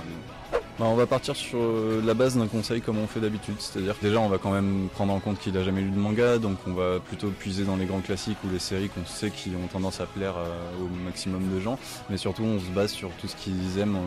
Bah, 0.79 0.85
on 0.87 0.95
va 0.95 1.05
partir 1.05 1.35
sur 1.35 1.59
euh, 1.59 2.01
la 2.03 2.15
base 2.15 2.35
d'un 2.35 2.47
conseil 2.47 2.81
comme 2.81 2.97
on 2.97 3.05
fait 3.05 3.19
d'habitude, 3.19 3.53
c'est-à-dire 3.59 3.95
déjà 4.01 4.19
on 4.19 4.27
va 4.27 4.39
quand 4.39 4.51
même 4.51 4.89
prendre 4.91 5.13
en 5.13 5.19
compte 5.19 5.37
qu'il 5.37 5.55
a 5.55 5.63
jamais 5.63 5.81
lu 5.81 5.91
de 5.91 5.99
manga, 5.99 6.39
donc 6.39 6.57
on 6.65 6.73
va 6.73 6.99
plutôt 6.99 7.29
puiser 7.29 7.63
dans 7.63 7.75
les 7.75 7.85
grands 7.85 7.99
classiques 7.99 8.39
ou 8.43 8.49
les 8.51 8.57
séries 8.57 8.89
qu'on 8.89 9.05
sait 9.05 9.29
qui 9.29 9.51
ont 9.51 9.67
tendance 9.67 10.01
à 10.01 10.07
plaire 10.07 10.33
euh, 10.35 10.83
au 10.83 11.05
maximum 11.05 11.43
de 11.53 11.59
gens, 11.59 11.77
mais 12.09 12.17
surtout 12.17 12.41
on 12.41 12.59
se 12.59 12.71
base 12.71 12.91
sur 12.91 13.11
tout 13.21 13.27
ce 13.27 13.35
qu'ils 13.35 13.77
aiment 13.77 13.97
euh, 13.97 13.99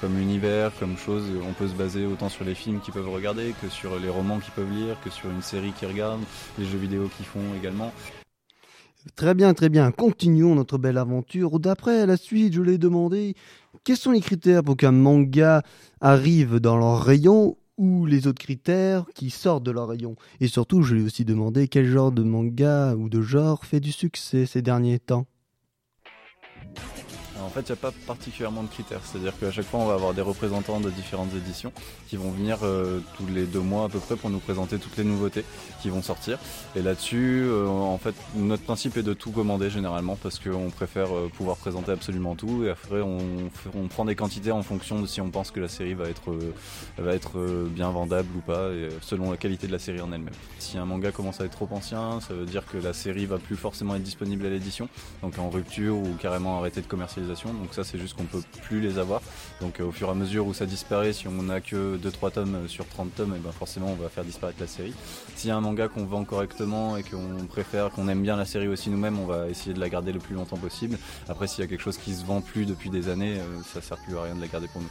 comme 0.00 0.16
univers, 0.16 0.70
comme 0.78 0.96
chose. 0.96 1.24
On 1.44 1.54
peut 1.54 1.66
se 1.66 1.74
baser 1.74 2.06
autant 2.06 2.28
sur 2.28 2.44
les 2.44 2.54
films 2.54 2.78
qu'ils 2.78 2.94
peuvent 2.94 3.10
regarder 3.10 3.52
que 3.60 3.68
sur 3.68 3.98
les 3.98 4.08
romans 4.08 4.38
qu'ils 4.38 4.52
peuvent 4.52 4.72
lire, 4.72 4.96
que 5.04 5.10
sur 5.10 5.28
une 5.28 5.42
série 5.42 5.72
qu'ils 5.72 5.88
regardent, 5.88 6.22
les 6.56 6.64
jeux 6.64 6.78
vidéo 6.78 7.10
qu'ils 7.16 7.26
font 7.26 7.52
également. 7.58 7.92
Très 9.16 9.34
bien, 9.34 9.52
très 9.52 9.68
bien. 9.68 9.90
Continuons 9.90 10.54
notre 10.54 10.78
belle 10.78 10.96
aventure. 10.96 11.58
D'après 11.58 12.06
la 12.06 12.16
suite, 12.16 12.54
je 12.54 12.62
l'ai 12.62 12.78
demandé 12.78 13.34
quels 13.84 13.96
sont 13.96 14.12
les 14.12 14.20
critères 14.20 14.62
pour 14.62 14.76
qu'un 14.76 14.92
manga 14.92 15.62
arrive 16.00 16.60
dans 16.60 16.76
leur 16.76 17.02
rayon 17.02 17.56
ou 17.78 18.06
les 18.06 18.26
autres 18.26 18.42
critères 18.42 19.06
qui 19.14 19.30
sortent 19.30 19.64
de 19.64 19.70
leur 19.70 19.88
rayon? 19.88 20.14
Et 20.40 20.48
surtout, 20.48 20.82
je 20.82 20.94
lui 20.94 21.02
ai 21.02 21.04
aussi 21.04 21.24
demandé 21.24 21.68
quel 21.68 21.86
genre 21.86 22.12
de 22.12 22.22
manga 22.22 22.94
ou 22.94 23.08
de 23.08 23.20
genre 23.22 23.64
fait 23.64 23.80
du 23.80 23.92
succès 23.92 24.46
ces 24.46 24.62
derniers 24.62 25.00
temps. 25.00 25.26
En 27.44 27.48
fait, 27.48 27.60
il 27.60 27.72
n'y 27.72 27.72
a 27.72 27.76
pas 27.76 27.92
particulièrement 28.06 28.62
de 28.62 28.68
critères. 28.68 29.00
C'est-à-dire 29.04 29.32
qu'à 29.38 29.50
chaque 29.50 29.66
fois, 29.66 29.80
on 29.80 29.86
va 29.86 29.94
avoir 29.94 30.14
des 30.14 30.22
représentants 30.22 30.80
de 30.80 30.90
différentes 30.90 31.34
éditions 31.34 31.72
qui 32.08 32.16
vont 32.16 32.30
venir 32.30 32.58
euh, 32.62 33.00
tous 33.16 33.26
les 33.26 33.44
deux 33.44 33.60
mois 33.60 33.84
à 33.84 33.88
peu 33.88 33.98
près 33.98 34.16
pour 34.16 34.30
nous 34.30 34.38
présenter 34.38 34.78
toutes 34.78 34.96
les 34.96 35.04
nouveautés 35.04 35.44
qui 35.80 35.90
vont 35.90 36.02
sortir. 36.02 36.38
Et 36.76 36.82
là-dessus, 36.82 37.44
euh, 37.44 37.66
en 37.66 37.98
fait, 37.98 38.14
notre 38.36 38.62
principe 38.62 38.96
est 38.96 39.02
de 39.02 39.14
tout 39.14 39.30
commander 39.30 39.70
généralement 39.70 40.16
parce 40.16 40.38
qu'on 40.38 40.70
préfère 40.70 41.14
euh, 41.14 41.30
pouvoir 41.36 41.56
présenter 41.56 41.92
absolument 41.92 42.34
tout. 42.34 42.64
Et 42.64 42.70
après, 42.70 43.00
on, 43.00 43.18
prend 43.88 44.04
des 44.04 44.14
quantités 44.14 44.52
en 44.52 44.62
fonction 44.62 45.00
de 45.00 45.06
si 45.06 45.20
on 45.20 45.30
pense 45.30 45.50
que 45.50 45.60
la 45.60 45.68
série 45.68 45.94
va 45.94 46.08
être, 46.08 46.34
va 46.96 47.12
être 47.12 47.66
bien 47.68 47.90
vendable 47.90 48.28
ou 48.36 48.40
pas, 48.40 48.70
selon 49.02 49.30
la 49.30 49.36
qualité 49.36 49.66
de 49.66 49.72
la 49.72 49.78
série 49.78 50.00
en 50.00 50.12
elle-même. 50.12 50.32
Si 50.58 50.78
un 50.78 50.86
manga 50.86 51.10
commence 51.10 51.40
à 51.40 51.44
être 51.44 51.52
trop 51.52 51.68
ancien, 51.72 52.20
ça 52.20 52.32
veut 52.32 52.46
dire 52.46 52.64
que 52.64 52.78
la 52.78 52.92
série 52.92 53.26
va 53.26 53.38
plus 53.38 53.56
forcément 53.56 53.96
être 53.96 54.02
disponible 54.02 54.46
à 54.46 54.50
l'édition, 54.50 54.88
donc 55.20 55.38
en 55.38 55.50
rupture 55.50 55.96
ou 55.96 56.14
carrément 56.20 56.58
arrêté 56.58 56.80
de 56.80 56.86
commercialisation. 56.86 57.31
Donc 57.32 57.72
ça, 57.72 57.84
c'est 57.84 57.98
juste 57.98 58.16
qu'on 58.16 58.24
peut 58.24 58.42
plus 58.62 58.80
les 58.80 58.98
avoir. 58.98 59.22
Donc 59.60 59.80
euh, 59.80 59.84
au 59.84 59.92
fur 59.92 60.08
et 60.08 60.10
à 60.10 60.14
mesure 60.14 60.46
où 60.46 60.54
ça 60.54 60.66
disparaît, 60.66 61.12
si 61.12 61.28
on 61.28 61.42
n'a 61.42 61.60
que 61.60 61.96
2-3 61.96 62.32
tomes 62.32 62.68
sur 62.68 62.86
30 62.86 63.14
tomes, 63.14 63.34
et 63.34 63.38
ben 63.38 63.52
forcément, 63.52 63.88
on 63.88 64.02
va 64.02 64.08
faire 64.08 64.24
disparaître 64.24 64.60
la 64.60 64.66
série. 64.66 64.94
S'il 65.36 65.48
y 65.48 65.50
a 65.50 65.56
un 65.56 65.60
manga 65.60 65.88
qu'on 65.88 66.04
vend 66.04 66.24
correctement 66.24 66.96
et 66.96 67.02
qu'on 67.02 67.46
préfère, 67.46 67.90
qu'on 67.90 68.08
aime 68.08 68.22
bien 68.22 68.36
la 68.36 68.44
série 68.44 68.68
aussi 68.68 68.90
nous-mêmes, 68.90 69.18
on 69.18 69.26
va 69.26 69.48
essayer 69.48 69.74
de 69.74 69.80
la 69.80 69.88
garder 69.88 70.12
le 70.12 70.18
plus 70.18 70.34
longtemps 70.34 70.56
possible. 70.56 70.98
Après, 71.28 71.46
s'il 71.46 71.62
y 71.62 71.64
a 71.64 71.68
quelque 71.68 71.82
chose 71.82 71.98
qui 71.98 72.14
se 72.14 72.24
vend 72.24 72.40
plus 72.40 72.66
depuis 72.66 72.90
des 72.90 73.08
années, 73.08 73.38
euh, 73.38 73.62
ça 73.72 73.80
sert 73.80 73.98
plus 73.98 74.16
à 74.16 74.22
rien 74.22 74.34
de 74.34 74.40
la 74.40 74.48
garder 74.48 74.68
pour 74.68 74.82
nous. 74.82 74.90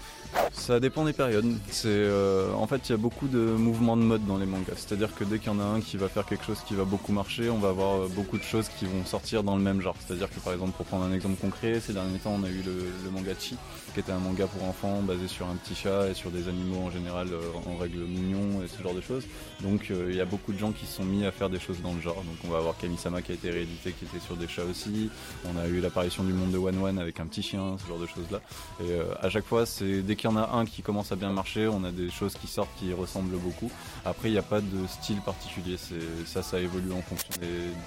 Ça 0.53 0.79
dépend 0.79 1.05
des 1.05 1.13
périodes. 1.13 1.45
C'est 1.69 1.87
euh, 1.87 2.53
en 2.53 2.67
fait 2.67 2.87
il 2.87 2.91
y 2.91 2.95
a 2.95 2.97
beaucoup 2.97 3.27
de 3.27 3.39
mouvements 3.39 3.97
de 3.97 4.03
mode 4.03 4.25
dans 4.25 4.37
les 4.37 4.45
mangas. 4.45 4.75
C'est-à-dire 4.75 5.13
que 5.15 5.23
dès 5.23 5.39
qu'il 5.39 5.51
y 5.51 5.55
en 5.55 5.59
a 5.59 5.63
un 5.63 5.81
qui 5.81 5.97
va 5.97 6.07
faire 6.07 6.25
quelque 6.25 6.45
chose 6.45 6.59
qui 6.67 6.75
va 6.75 6.83
beaucoup 6.83 7.11
marcher, 7.11 7.49
on 7.49 7.57
va 7.57 7.69
avoir 7.69 8.01
euh, 8.01 8.07
beaucoup 8.09 8.37
de 8.37 8.43
choses 8.43 8.69
qui 8.77 8.85
vont 8.85 9.03
sortir 9.05 9.43
dans 9.43 9.55
le 9.55 9.61
même 9.61 9.81
genre. 9.81 9.95
C'est-à-dire 10.05 10.29
que 10.29 10.39
par 10.39 10.53
exemple 10.53 10.73
pour 10.73 10.85
prendre 10.85 11.05
un 11.05 11.13
exemple 11.13 11.35
concret, 11.41 11.79
ces 11.79 11.93
derniers 11.93 12.19
temps 12.19 12.37
on 12.39 12.43
a 12.43 12.49
eu 12.49 12.61
le, 12.63 13.11
manga 13.11 13.31
Chi, 13.39 13.55
qui 13.93 13.99
était 13.99 14.11
un 14.11 14.19
manga 14.19 14.45
pour 14.47 14.63
enfants 14.67 15.01
basé 15.01 15.27
sur 15.27 15.47
un 15.47 15.55
petit 15.55 15.75
chat 15.75 16.07
et 16.09 16.13
sur 16.13 16.31
des 16.31 16.47
animaux 16.47 16.85
en 16.85 16.91
général 16.91 17.27
euh, 17.31 17.41
en 17.69 17.77
règle 17.77 17.99
mignons 17.99 18.61
et 18.63 18.67
ce 18.67 18.81
genre 18.81 18.93
de 18.93 19.01
choses. 19.01 19.25
Donc 19.61 19.91
il 19.91 20.15
y 20.15 20.21
a 20.21 20.25
beaucoup 20.25 20.53
de 20.53 20.57
gens 20.57 20.71
qui 20.71 20.85
se 20.85 20.97
sont 20.97 21.05
mis 21.05 21.25
à 21.25 21.31
faire 21.31 21.49
des 21.49 21.59
choses 21.59 21.81
dans 21.81 21.93
le 21.93 22.01
genre. 22.01 22.15
Donc 22.15 22.35
on 22.45 22.49
va 22.49 22.59
avoir 22.59 22.77
Kamisama 22.77 23.21
qui 23.21 23.31
a 23.31 23.35
été 23.35 23.49
réédité 23.49 23.93
qui 23.93 24.05
était 24.05 24.23
sur 24.23 24.35
des 24.35 24.47
chats 24.47 24.63
aussi. 24.69 25.09
On 25.45 25.57
a 25.59 25.67
eu 25.67 25.81
l'apparition 25.81 26.23
du 26.23 26.33
monde 26.33 26.51
de 26.51 26.57
One 26.57 26.81
One 26.81 26.99
avec 26.99 27.19
un 27.19 27.25
petit 27.25 27.41
chien, 27.41 27.77
ce 27.81 27.87
genre 27.87 27.99
de 27.99 28.07
choses 28.07 28.29
là. 28.31 28.41
Et 28.83 28.99
à 29.21 29.29
chaque 29.29 29.45
fois 29.45 29.65
c'est 29.65 30.01
dès 30.01 30.15
qu'il 30.21 30.29
y 30.29 30.33
en 30.33 30.37
a 30.37 30.51
un 30.55 30.65
qui 30.65 30.83
commence 30.83 31.11
à 31.11 31.15
bien 31.15 31.31
marcher, 31.31 31.67
on 31.67 31.83
a 31.83 31.91
des 31.91 32.11
choses 32.11 32.35
qui 32.35 32.45
sortent 32.45 32.69
qui 32.77 32.93
ressemblent 32.93 33.37
beaucoup. 33.37 33.71
Après 34.05 34.29
il 34.29 34.33
n'y 34.33 34.37
a 34.37 34.43
pas 34.43 34.61
de 34.61 34.87
style 34.87 35.19
particulier. 35.21 35.77
Ça 36.25 36.43
ça 36.43 36.59
évolue 36.59 36.93
en 36.93 37.01
fonction 37.01 37.29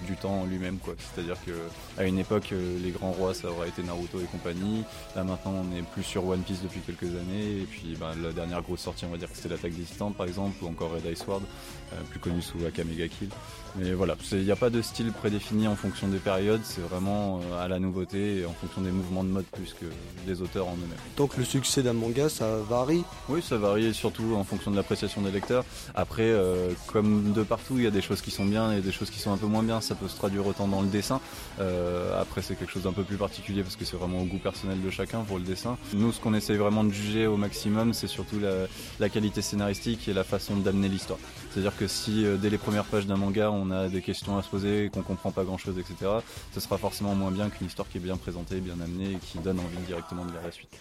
du 0.06 0.16
temps 0.16 0.44
lui-même. 0.44 0.78
C'est-à-dire 0.98 1.36
que 1.46 1.52
à 1.96 2.04
une 2.04 2.18
époque 2.18 2.48
euh, 2.52 2.78
les 2.82 2.90
grands 2.90 3.12
rois 3.12 3.34
ça 3.34 3.48
aurait 3.50 3.68
été 3.68 3.82
Naruto 3.84 4.20
et 4.20 4.24
compagnie. 4.24 4.82
Là 5.14 5.22
maintenant 5.22 5.54
on 5.62 5.76
est 5.76 5.82
plus 5.82 6.02
sur 6.02 6.26
One 6.26 6.42
Piece 6.42 6.62
depuis 6.62 6.80
quelques 6.80 7.14
années 7.14 7.62
et 7.62 7.66
puis 7.70 7.96
ben, 7.98 8.14
la 8.20 8.32
dernière 8.32 8.62
grosse 8.62 8.80
sortie 8.80 9.04
on 9.04 9.10
va 9.10 9.16
dire 9.16 9.30
que 9.30 9.36
c'était 9.36 9.50
l'attaque 9.50 9.74
des 9.74 9.84
Titans 9.84 10.12
par 10.12 10.26
exemple 10.26 10.56
ou 10.64 10.68
encore 10.68 10.92
Red 10.92 11.06
Ice 11.12 11.22
Sword 11.24 11.42
plus 12.10 12.20
connu 12.20 12.42
sous 12.42 12.58
Akamega 12.66 13.08
Kill. 13.08 13.28
Mais 13.76 13.92
voilà, 13.92 14.16
il 14.30 14.44
n'y 14.44 14.52
a 14.52 14.56
pas 14.56 14.70
de 14.70 14.80
style 14.82 15.10
prédéfini 15.10 15.66
en 15.66 15.74
fonction 15.74 16.06
des 16.06 16.18
périodes, 16.18 16.60
c'est 16.62 16.80
vraiment 16.80 17.40
euh, 17.40 17.64
à 17.64 17.66
la 17.66 17.80
nouveauté 17.80 18.38
et 18.38 18.46
en 18.46 18.52
fonction 18.52 18.82
des 18.82 18.92
mouvements 18.92 19.24
de 19.24 19.30
mode 19.30 19.46
plus 19.46 19.74
que 19.74 19.86
les 20.28 20.42
auteurs 20.42 20.68
en 20.68 20.74
eux-mêmes. 20.74 20.98
Donc 21.16 21.36
le 21.36 21.44
succès 21.44 21.82
d'un 21.82 21.92
manga, 21.92 22.28
ça 22.28 22.58
varie. 22.58 23.02
Oui, 23.28 23.42
ça 23.42 23.56
varie 23.56 23.92
surtout 23.92 24.36
en 24.36 24.44
fonction 24.44 24.70
de 24.70 24.76
l'appréciation 24.76 25.22
des 25.22 25.32
lecteurs. 25.32 25.64
Après, 25.96 26.22
euh, 26.22 26.70
comme 26.86 27.32
de 27.32 27.42
partout, 27.42 27.74
il 27.78 27.82
y 27.82 27.86
a 27.88 27.90
des 27.90 28.00
choses 28.00 28.20
qui 28.20 28.30
sont 28.30 28.44
bien 28.44 28.70
et 28.70 28.80
des 28.80 28.92
choses 28.92 29.10
qui 29.10 29.18
sont 29.18 29.32
un 29.32 29.36
peu 29.36 29.46
moins 29.46 29.64
bien. 29.64 29.80
Ça 29.80 29.96
peut 29.96 30.06
se 30.06 30.16
traduire 30.16 30.46
autant 30.46 30.68
dans 30.68 30.80
le 30.80 30.88
dessin. 30.88 31.20
Euh, 31.58 32.20
après, 32.20 32.42
c'est 32.42 32.54
quelque 32.54 32.70
chose 32.70 32.84
d'un 32.84 32.92
peu 32.92 33.02
plus 33.02 33.16
particulier 33.16 33.62
parce 33.64 33.74
que 33.74 33.84
c'est 33.84 33.96
vraiment 33.96 34.20
au 34.20 34.24
goût 34.24 34.38
personnel 34.38 34.80
de 34.82 34.90
chacun 34.90 35.22
pour 35.22 35.38
le 35.38 35.44
dessin. 35.44 35.76
Nous, 35.94 36.12
ce 36.12 36.20
qu'on 36.20 36.34
essaye 36.34 36.58
vraiment 36.58 36.84
de 36.84 36.92
juger 36.92 37.26
au 37.26 37.36
maximum, 37.36 37.92
c'est 37.92 38.06
surtout 38.06 38.38
la, 38.38 38.68
la 39.00 39.08
qualité 39.08 39.42
scénaristique 39.42 40.06
et 40.06 40.12
la 40.12 40.22
façon 40.22 40.54
d'amener 40.56 40.88
l'histoire. 40.88 41.18
C'est-à-dire 41.50 41.76
que 41.76 41.83
si 41.86 42.24
euh, 42.24 42.36
dès 42.36 42.50
les 42.50 42.58
premières 42.58 42.84
pages 42.84 43.06
d'un 43.06 43.16
manga, 43.16 43.50
on 43.50 43.70
a 43.70 43.88
des 43.88 44.02
questions 44.02 44.36
à 44.36 44.42
se 44.42 44.48
poser, 44.48 44.90
qu'on 44.92 45.02
comprend 45.02 45.30
pas 45.30 45.44
grand-chose, 45.44 45.78
etc., 45.78 46.10
ce 46.52 46.60
sera 46.60 46.78
forcément 46.78 47.14
moins 47.14 47.30
bien 47.30 47.50
qu'une 47.50 47.66
histoire 47.66 47.88
qui 47.88 47.98
est 47.98 48.00
bien 48.00 48.16
présentée, 48.16 48.60
bien 48.60 48.80
amenée 48.80 49.12
et 49.12 49.18
qui 49.18 49.38
donne 49.38 49.60
envie 49.60 49.84
directement 49.86 50.24
de 50.24 50.32
lire 50.32 50.42
la 50.42 50.52
suite. 50.52 50.78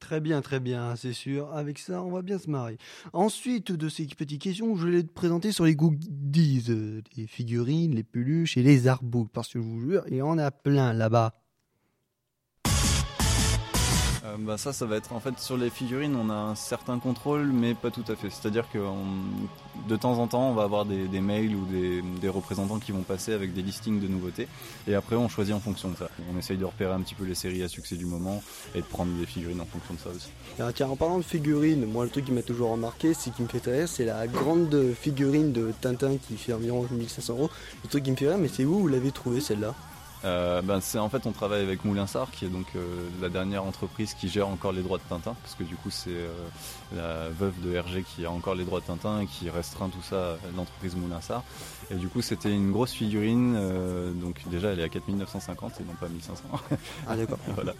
Très 0.00 0.20
bien, 0.20 0.42
très 0.42 0.60
bien, 0.60 0.94
c'est 0.94 1.14
sûr. 1.14 1.52
Avec 1.54 1.78
ça, 1.78 2.02
on 2.02 2.10
va 2.10 2.22
bien 2.22 2.38
se 2.38 2.50
marrer. 2.50 2.76
Ensuite 3.12 3.72
de 3.72 3.88
ces 3.88 4.06
petites 4.06 4.42
questions, 4.42 4.76
je 4.76 4.86
vais 4.86 5.02
te 5.02 5.12
présenter 5.12 5.52
sur 5.52 5.64
les 5.64 5.74
goodies, 5.74 6.66
euh, 6.68 7.00
les 7.16 7.26
figurines, 7.26 7.94
les 7.94 8.04
peluches 8.04 8.56
et 8.56 8.62
les 8.62 8.88
artbooks. 8.88 9.30
Parce 9.32 9.48
que 9.48 9.58
je 9.58 9.64
vous 9.64 9.80
jure, 9.80 10.04
il 10.08 10.16
y 10.16 10.22
en 10.22 10.38
a 10.38 10.50
plein 10.50 10.92
là-bas. 10.92 11.34
Euh, 14.26 14.36
bah 14.38 14.58
ça, 14.58 14.72
ça 14.72 14.86
va 14.86 14.96
être 14.96 15.12
en 15.12 15.20
fait 15.20 15.38
sur 15.38 15.56
les 15.56 15.70
figurines, 15.70 16.16
on 16.16 16.30
a 16.30 16.34
un 16.34 16.54
certain 16.54 16.98
contrôle, 16.98 17.46
mais 17.46 17.74
pas 17.74 17.90
tout 17.90 18.04
à 18.08 18.16
fait. 18.16 18.30
C'est-à-dire 18.30 18.64
que 18.72 18.78
de 19.88 19.96
temps 19.96 20.18
en 20.18 20.26
temps, 20.26 20.50
on 20.50 20.54
va 20.54 20.64
avoir 20.64 20.84
des, 20.84 21.20
mails 21.20 21.54
ou 21.54 21.66
des, 22.20 22.28
représentants 22.28 22.78
qui 22.78 22.92
vont 22.92 23.02
passer 23.02 23.32
avec 23.32 23.54
des 23.54 23.62
listings 23.62 24.00
de 24.00 24.08
nouveautés, 24.08 24.48
et 24.88 24.94
après 24.94 25.16
on 25.16 25.28
choisit 25.28 25.54
en 25.54 25.60
fonction 25.60 25.90
de 25.90 25.96
ça. 25.96 26.08
On 26.34 26.38
essaye 26.38 26.56
de 26.56 26.64
repérer 26.64 26.92
un 26.92 27.00
petit 27.00 27.14
peu 27.14 27.24
les 27.24 27.34
séries 27.34 27.62
à 27.62 27.68
succès 27.68 27.96
du 27.96 28.06
moment 28.06 28.42
et 28.74 28.80
de 28.80 28.86
prendre 28.86 29.12
des 29.16 29.26
figurines 29.26 29.60
en 29.60 29.66
fonction 29.66 29.94
de 29.94 30.00
ça 30.00 30.10
aussi. 30.10 30.30
Ah, 30.58 30.72
tiens, 30.74 30.88
en 30.88 30.96
parlant 30.96 31.18
de 31.18 31.24
figurines, 31.24 31.86
moi 31.86 32.04
le 32.04 32.10
truc 32.10 32.24
qui 32.24 32.32
m'a 32.32 32.42
toujours 32.42 32.70
remarqué, 32.70 33.14
c'est 33.14 33.32
qui 33.32 33.42
me 33.42 33.48
fait 33.48 33.64
rire, 33.70 33.88
c'est 33.88 34.04
la 34.04 34.26
grande 34.26 34.92
figurine 35.00 35.52
de 35.52 35.72
Tintin 35.80 36.16
qui 36.16 36.36
fait 36.36 36.52
environ 36.52 36.86
1500 36.90 37.34
euros. 37.34 37.50
Le 37.84 37.88
truc 37.88 38.04
qui 38.04 38.10
me 38.10 38.16
fait 38.16 38.28
rire, 38.28 38.38
mais 38.38 38.48
c'est 38.48 38.64
où 38.64 38.80
vous 38.80 38.88
l'avez 38.88 39.12
trouvée 39.12 39.40
celle-là? 39.40 39.74
Euh, 40.24 40.62
ben, 40.62 40.80
c'est 40.80 40.98
en 40.98 41.08
fait 41.08 41.26
on 41.26 41.32
travaille 41.32 41.62
avec 41.62 41.84
Moulinsart 41.84 42.30
qui 42.30 42.46
est 42.46 42.48
donc 42.48 42.66
euh, 42.74 43.08
la 43.20 43.28
dernière 43.28 43.64
entreprise 43.64 44.14
qui 44.14 44.28
gère 44.28 44.48
encore 44.48 44.72
les 44.72 44.82
droits 44.82 44.98
de 44.98 45.02
Tintin 45.08 45.36
parce 45.42 45.54
que 45.54 45.62
du 45.62 45.76
coup 45.76 45.90
c'est 45.90 46.10
euh, 46.10 46.32
la 46.94 47.28
veuve 47.28 47.60
de 47.60 47.74
Hergé 47.74 48.02
qui 48.02 48.24
a 48.24 48.30
encore 48.30 48.54
les 48.54 48.64
droits 48.64 48.80
de 48.80 48.86
Tintin 48.86 49.20
et 49.20 49.26
qui 49.26 49.50
restreint 49.50 49.88
tout 49.88 50.02
ça 50.02 50.32
à 50.32 50.56
l'entreprise 50.56 50.96
Moulinsart 50.96 51.44
et 51.90 51.94
du 51.94 52.08
coup 52.08 52.22
c'était 52.22 52.50
une 52.50 52.72
grosse 52.72 52.92
figurine 52.92 53.54
euh, 53.56 54.12
donc 54.12 54.40
déjà 54.48 54.72
elle 54.72 54.80
est 54.80 54.84
à 54.84 54.88
4950 54.88 55.80
et 55.80 55.84
non 55.84 55.92
pas 55.94 56.08
1500 56.08 56.44
Ah 57.08 57.16
d'accord. 57.16 57.38
voilà. 57.54 57.74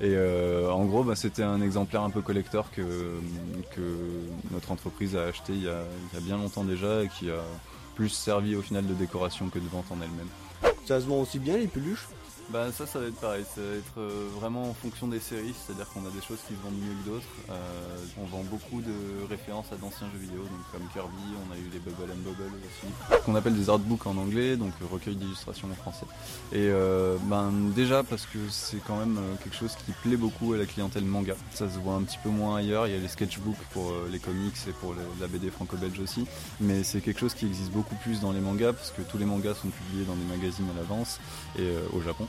Et 0.00 0.14
euh, 0.14 0.70
en 0.70 0.84
gros, 0.84 1.02
bah, 1.02 1.16
c'était 1.16 1.42
un 1.42 1.60
exemplaire 1.60 2.02
un 2.02 2.10
peu 2.10 2.20
collector 2.22 2.70
que, 2.70 2.82
que 3.74 3.96
notre 4.50 4.72
entreprise 4.72 5.16
a 5.16 5.24
acheté 5.24 5.52
il 5.52 5.62
y 5.62 5.68
a, 5.68 5.82
il 6.12 6.18
y 6.18 6.22
a 6.22 6.24
bien 6.24 6.36
longtemps 6.36 6.64
déjà 6.64 7.02
et 7.02 7.08
qui 7.08 7.30
a 7.30 7.42
plus 7.94 8.08
servi 8.10 8.56
au 8.56 8.62
final 8.62 8.86
de 8.86 8.94
décoration 8.94 9.48
que 9.48 9.58
de 9.58 9.68
vente 9.68 9.86
en 9.90 9.96
elle-même. 9.96 10.75
Ça 10.86 11.00
se 11.00 11.06
vend 11.06 11.20
aussi 11.20 11.40
bien 11.40 11.56
les 11.56 11.66
peluches 11.66 12.06
Bah 12.50 12.70
ça, 12.72 12.86
ça 12.86 13.00
va 13.00 13.06
être 13.06 13.20
pareil. 13.20 13.44
Ça 13.54 13.60
va 13.60 13.76
être 13.76 13.98
euh, 13.98 14.28
vraiment 14.38 14.70
en 14.70 14.74
fonction 14.74 15.08
des 15.08 15.18
séries, 15.18 15.54
c'est-à-dire 15.54 15.88
qu'on 15.88 16.06
a 16.06 16.10
des 16.10 16.22
choses 16.22 16.38
qui 16.46 16.54
vendent 16.62 16.78
mieux 16.78 16.94
que 17.02 17.10
d'autres. 17.10 17.26
Euh, 17.50 17.96
on 18.20 18.24
vend 18.26 18.44
beaucoup 18.44 18.80
de 18.80 19.26
références 19.28 19.66
à 19.72 19.76
d'anciens 19.76 20.06
jeux 20.12 20.20
vidéo, 20.20 20.42
donc 20.42 20.60
comme 20.72 20.88
Kirby, 20.92 21.22
on 21.48 21.52
a 21.52 21.56
eu 21.56 21.68
les 21.72 21.78
Bubble 21.80 22.10
and 22.12 22.22
Bubble 22.22 22.52
aussi, 22.64 23.22
qu'on 23.24 23.34
appelle 23.34 23.56
des 23.56 23.68
artbooks 23.68 24.06
en 24.06 24.16
anglais, 24.16 24.56
donc 24.56 24.72
recueil 24.90 25.16
d'illustrations 25.16 25.68
en 25.70 25.74
français. 25.74 26.06
Et 26.52 26.68
euh, 26.70 27.16
ben 27.24 27.52
déjà 27.74 28.04
parce 28.04 28.26
que 28.26 28.38
c'est 28.48 28.80
quand 28.86 28.96
même 28.96 29.18
euh, 29.18 29.34
quelque 29.42 29.56
chose 29.56 29.74
qui 29.84 29.92
plaît 30.02 30.16
beaucoup 30.16 30.52
à 30.52 30.56
la 30.56 30.66
clientèle 30.66 31.04
manga. 31.04 31.34
Ça 31.52 31.68
se 31.68 31.78
voit 31.78 31.94
un 31.94 32.02
petit 32.02 32.18
peu 32.22 32.28
moins 32.28 32.56
ailleurs. 32.56 32.86
Il 32.86 32.94
y 32.94 32.96
a 32.96 33.00
les 33.00 33.08
sketchbooks 33.08 33.56
pour 33.72 33.90
euh, 33.90 34.08
les 34.10 34.20
comics 34.20 34.54
et 34.68 34.72
pour 34.72 34.94
la 35.20 35.26
BD 35.26 35.50
franco-belge 35.50 35.98
aussi, 35.98 36.26
mais 36.60 36.84
c'est 36.84 37.00
quelque 37.00 37.20
chose 37.20 37.34
qui 37.34 37.46
existe 37.46 37.72
beaucoup 37.72 37.96
plus 37.96 38.20
dans 38.20 38.30
les 38.30 38.40
mangas 38.40 38.72
parce 38.72 38.92
que 38.92 39.02
tous 39.02 39.18
les 39.18 39.24
mangas 39.24 39.54
sont 39.54 39.68
publiés 39.68 40.04
dans 40.04 40.14
des 40.14 40.24
magazines 40.24 40.66
à 40.74 40.80
l'avance 40.80 41.18
et 41.58 41.68
au 41.92 42.00
Japon. 42.00 42.26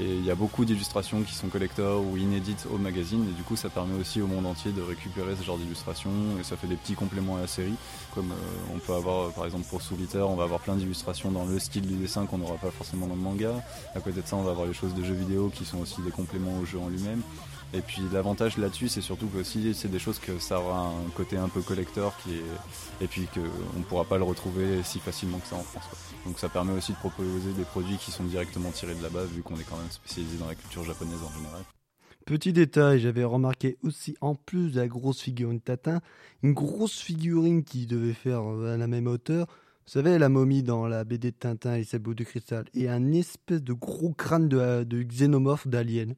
Et 0.00 0.14
il 0.16 0.24
y 0.24 0.30
a 0.30 0.34
beaucoup 0.34 0.64
d'illustrations 0.64 1.22
qui 1.22 1.34
sont 1.34 1.48
collector 1.48 2.04
ou 2.04 2.16
inédites 2.16 2.66
au 2.72 2.78
magazine 2.78 3.24
et 3.28 3.32
du 3.32 3.42
coup 3.44 3.54
ça 3.54 3.68
permet 3.68 3.94
aussi 4.00 4.20
au 4.20 4.26
monde 4.26 4.44
entier 4.46 4.72
de 4.72 4.82
récupérer 4.82 5.36
ce 5.38 5.44
genre 5.44 5.56
d'illustrations 5.56 6.10
et 6.40 6.42
ça 6.42 6.56
fait 6.56 6.66
des 6.66 6.74
petits 6.74 6.94
compléments 6.94 7.36
à 7.36 7.42
la 7.42 7.46
série 7.46 7.74
comme 8.12 8.32
euh, 8.32 8.74
on 8.74 8.78
peut 8.78 8.94
avoir 8.94 9.30
par 9.32 9.44
exemple 9.44 9.66
pour 9.68 9.82
Soul 9.82 10.00
Eater 10.00 10.28
on 10.28 10.34
va 10.34 10.42
avoir 10.42 10.58
plein 10.58 10.74
d'illustrations 10.74 11.30
dans 11.30 11.44
le 11.44 11.60
style 11.60 11.86
du 11.86 11.94
dessin 11.94 12.26
qu'on 12.26 12.38
n'aura 12.38 12.56
pas 12.56 12.72
forcément 12.72 13.06
dans 13.06 13.14
le 13.14 13.20
manga 13.20 13.52
à 13.94 14.00
côté 14.00 14.20
de 14.20 14.26
ça 14.26 14.34
on 14.34 14.42
va 14.42 14.50
avoir 14.50 14.66
les 14.66 14.74
choses 14.74 14.94
de 14.94 15.04
jeux 15.04 15.14
vidéo 15.14 15.52
qui 15.54 15.64
sont 15.64 15.78
aussi 15.78 16.02
des 16.02 16.10
compléments 16.10 16.58
au 16.58 16.64
jeu 16.64 16.80
en 16.80 16.88
lui-même 16.88 17.22
et 17.72 17.80
puis 17.80 18.02
l'avantage 18.12 18.56
là-dessus 18.56 18.88
c'est 18.88 19.00
surtout 19.00 19.28
que 19.28 19.38
aussi 19.38 19.74
c'est 19.74 19.90
des 19.90 20.00
choses 20.00 20.18
que 20.18 20.40
ça 20.40 20.58
aura 20.58 20.88
un 20.88 21.10
côté 21.14 21.36
un 21.36 21.48
peu 21.48 21.60
collector 21.60 22.14
qui 22.24 22.34
est 22.34 23.04
et 23.04 23.06
puis 23.06 23.28
qu'on 23.32 23.78
ne 23.78 23.84
pourra 23.84 24.04
pas 24.04 24.18
le 24.18 24.24
retrouver 24.24 24.82
si 24.82 24.98
facilement 24.98 25.38
que 25.38 25.46
ça 25.46 25.56
en 25.56 25.62
France 25.62 25.84
quoi. 25.88 25.98
Donc 26.26 26.38
ça 26.38 26.48
permet 26.48 26.72
aussi 26.72 26.92
de 26.92 26.96
proposer 26.96 27.52
des 27.56 27.64
produits 27.64 27.96
qui 27.98 28.10
sont 28.10 28.24
directement 28.24 28.70
tirés 28.70 28.94
de 28.94 29.02
là-bas, 29.02 29.24
vu 29.24 29.42
qu'on 29.42 29.56
est 29.56 29.64
quand 29.64 29.76
même 29.76 29.83
spécialisé 29.90 30.38
dans 30.38 30.46
la 30.46 30.54
culture 30.54 30.84
japonaise 30.84 31.22
en 31.22 31.32
général. 31.36 31.62
Petit 32.26 32.54
détail, 32.54 33.00
j'avais 33.00 33.24
remarqué 33.24 33.76
aussi, 33.82 34.16
en 34.22 34.34
plus 34.34 34.72
de 34.72 34.80
la 34.80 34.88
grosse 34.88 35.20
figurine 35.20 35.60
Tatin, 35.60 36.00
une 36.42 36.54
grosse 36.54 37.00
figurine 37.00 37.64
qui 37.64 37.86
devait 37.86 38.14
faire 38.14 38.42
euh, 38.50 38.74
à 38.74 38.76
la 38.78 38.86
même 38.86 39.06
hauteur. 39.06 39.46
Vous 39.86 39.92
savez, 39.92 40.18
la 40.18 40.30
momie 40.30 40.62
dans 40.62 40.86
la 40.86 41.04
BD 41.04 41.32
de 41.32 41.36
Tintin 41.36 41.74
et 41.74 41.78
les 41.78 41.84
sabots 41.84 42.14
de 42.14 42.24
cristal. 42.24 42.64
Et 42.72 42.88
un 42.88 43.12
espèce 43.12 43.62
de 43.62 43.74
gros 43.74 44.14
crâne 44.14 44.48
de, 44.48 44.84
de 44.84 45.02
xénomorphe 45.02 45.68
d'alien. 45.68 46.14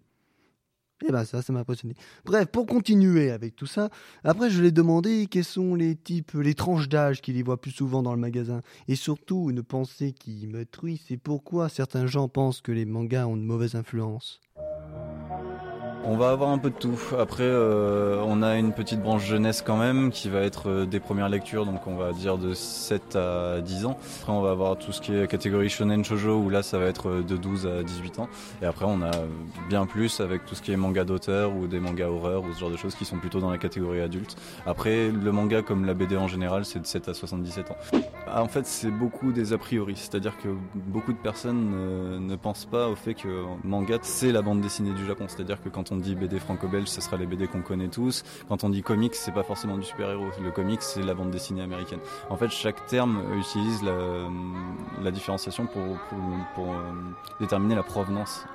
Et 1.05 1.13
ben 1.13 1.25
ça, 1.25 1.43
ça 1.43 1.53
m'a 1.53 1.61
impressionné. 1.61 1.95
Bref, 2.25 2.47
pour 2.47 2.67
continuer 2.67 3.31
avec 3.31 3.55
tout 3.55 3.67
ça, 3.67 3.91
après 4.25 4.49
je 4.49 4.61
lui 4.61 4.69
ai 4.69 4.73
demandé 4.73 5.27
quels 5.31 5.45
sont 5.45 5.75
les 5.75 5.95
types, 5.95 6.33
les 6.33 6.55
tranches 6.55 6.89
d'âge 6.89 7.21
qu'il 7.21 7.37
y 7.37 7.43
voit 7.43 7.61
plus 7.61 7.71
souvent 7.71 8.03
dans 8.03 8.15
le 8.15 8.21
magasin. 8.21 8.63
Et 8.89 8.97
surtout, 8.97 9.51
une 9.51 9.63
pensée 9.63 10.13
qui 10.13 10.47
me 10.47 10.65
truie, 10.65 11.01
c'est 11.07 11.19
pourquoi 11.19 11.69
certains 11.69 12.07
gens 12.07 12.29
pensent 12.29 12.63
que 12.63 12.73
les 12.73 12.87
mangas 12.87 13.27
ont 13.27 13.37
une 13.37 13.45
mauvaise 13.45 13.75
influence. 13.75 14.41
On 16.09 16.17
va 16.17 16.31
avoir 16.31 16.51
un 16.51 16.59
peu 16.59 16.71
de 16.71 16.77
tout. 16.77 17.01
Après, 17.19 17.43
euh, 17.43 18.23
on 18.25 18.41
a 18.41 18.55
une 18.55 18.73
petite 18.73 19.03
branche 19.03 19.27
jeunesse 19.27 19.61
quand 19.61 19.77
même 19.77 20.13
qui 20.13 20.29
va 20.29 20.43
être 20.43 20.71
euh, 20.71 20.87
des 20.87 21.01
premières 21.01 21.29
lectures, 21.29 21.67
donc 21.67 21.85
on 21.89 21.97
va 21.97 22.13
dire 22.13 22.39
de 22.39 22.55
7 22.55 23.17
à 23.17 23.61
10 23.61 23.87
ans. 23.87 23.99
Après, 24.21 24.33
on 24.33 24.41
va 24.41 24.53
avoir 24.53 24.79
tout 24.79 24.93
ce 24.93 25.01
qui 25.01 25.13
est 25.13 25.27
catégorie 25.27 25.69
shonen 25.69 26.05
shoujo 26.05 26.37
où 26.37 26.49
là, 26.49 26.63
ça 26.63 26.79
va 26.79 26.85
être 26.87 27.09
euh, 27.09 27.23
de 27.25 27.37
12 27.37 27.67
à 27.67 27.83
18 27.83 28.21
ans. 28.21 28.29
Et 28.63 28.67
après, 28.67 28.85
on 28.87 29.03
a 29.03 29.11
bien 29.69 29.85
plus 29.85 30.21
avec 30.21 30.47
tout 30.47 30.55
ce 30.55 30.63
qui 30.63 30.71
est 30.71 30.77
manga 30.77 31.03
d'auteur 31.03 31.57
ou 31.57 31.67
des 31.67 31.81
mangas 31.81 32.07
horreur 32.07 32.45
ou 32.45 32.55
ce 32.55 32.61
genre 32.61 32.71
de 32.71 32.77
choses 32.77 32.95
qui 32.95 33.05
sont 33.05 33.17
plutôt 33.17 33.41
dans 33.41 33.51
la 33.51 33.59
catégorie 33.59 34.01
adulte. 34.01 34.37
Après, 34.65 35.11
le 35.11 35.33
manga 35.33 35.63
comme 35.63 35.87
la 35.87 35.95
BD 35.95 36.17
en 36.17 36.29
général, 36.29 36.65
c'est 36.65 36.79
de 36.79 36.87
7 36.87 37.09
à 37.09 37.15
77 37.15 37.73
ans. 37.73 37.77
Ah, 38.29 38.45
en 38.45 38.49
fait, 38.49 38.65
c'est 38.67 38.93
beaucoup 38.93 39.33
des 39.33 39.53
a 39.53 39.59
priori, 39.59 39.97
c'est-à-dire 39.97 40.37
que 40.41 40.51
beaucoup 40.77 41.13
de 41.13 41.19
personnes 41.19 41.71
ne, 41.71 42.19
ne 42.21 42.37
pensent 42.37 42.67
pas 42.67 42.89
au 42.89 42.95
fait 42.95 43.15
que 43.15 43.45
manga, 43.65 43.99
c'est 44.03 44.31
la 44.31 44.43
bande 44.43 44.61
dessinée 44.61 44.93
du 44.93 45.05
Japon. 45.05 45.25
C'est-à-dire 45.27 45.61
que 45.61 45.69
quand 45.69 45.91
on 45.91 45.96
dit 45.97 46.15
BD 46.15 46.39
franco-belge, 46.39 46.89
ce 46.89 47.01
sera 47.01 47.17
les 47.17 47.27
BD 47.27 47.47
qu'on 47.47 47.63
connaît 47.63 47.89
tous. 47.89 48.25
Quand 48.49 48.65
on 48.65 48.69
dit 48.69 48.83
comics, 48.83 49.15
c'est 49.15 49.33
pas 49.33 49.43
forcément 49.43 49.77
du 49.77 49.85
super-héros. 49.85 50.31
Le 50.43 50.51
comics, 50.51 50.83
c'est 50.83 51.03
la 51.03 51.15
bande 51.15 51.31
dessinée 51.31 51.63
américaine. 51.63 52.01
En 52.31 52.37
fait, 52.37 52.51
chaque 52.51 52.87
terme 52.87 53.23
utilise 53.39 53.83
la, 53.83 55.11
différenciation 55.11 55.67
pour, 55.67 55.83
euh, 55.83 56.93
déterminer 57.41 57.75
la 57.75 57.83
provenance 57.83 58.47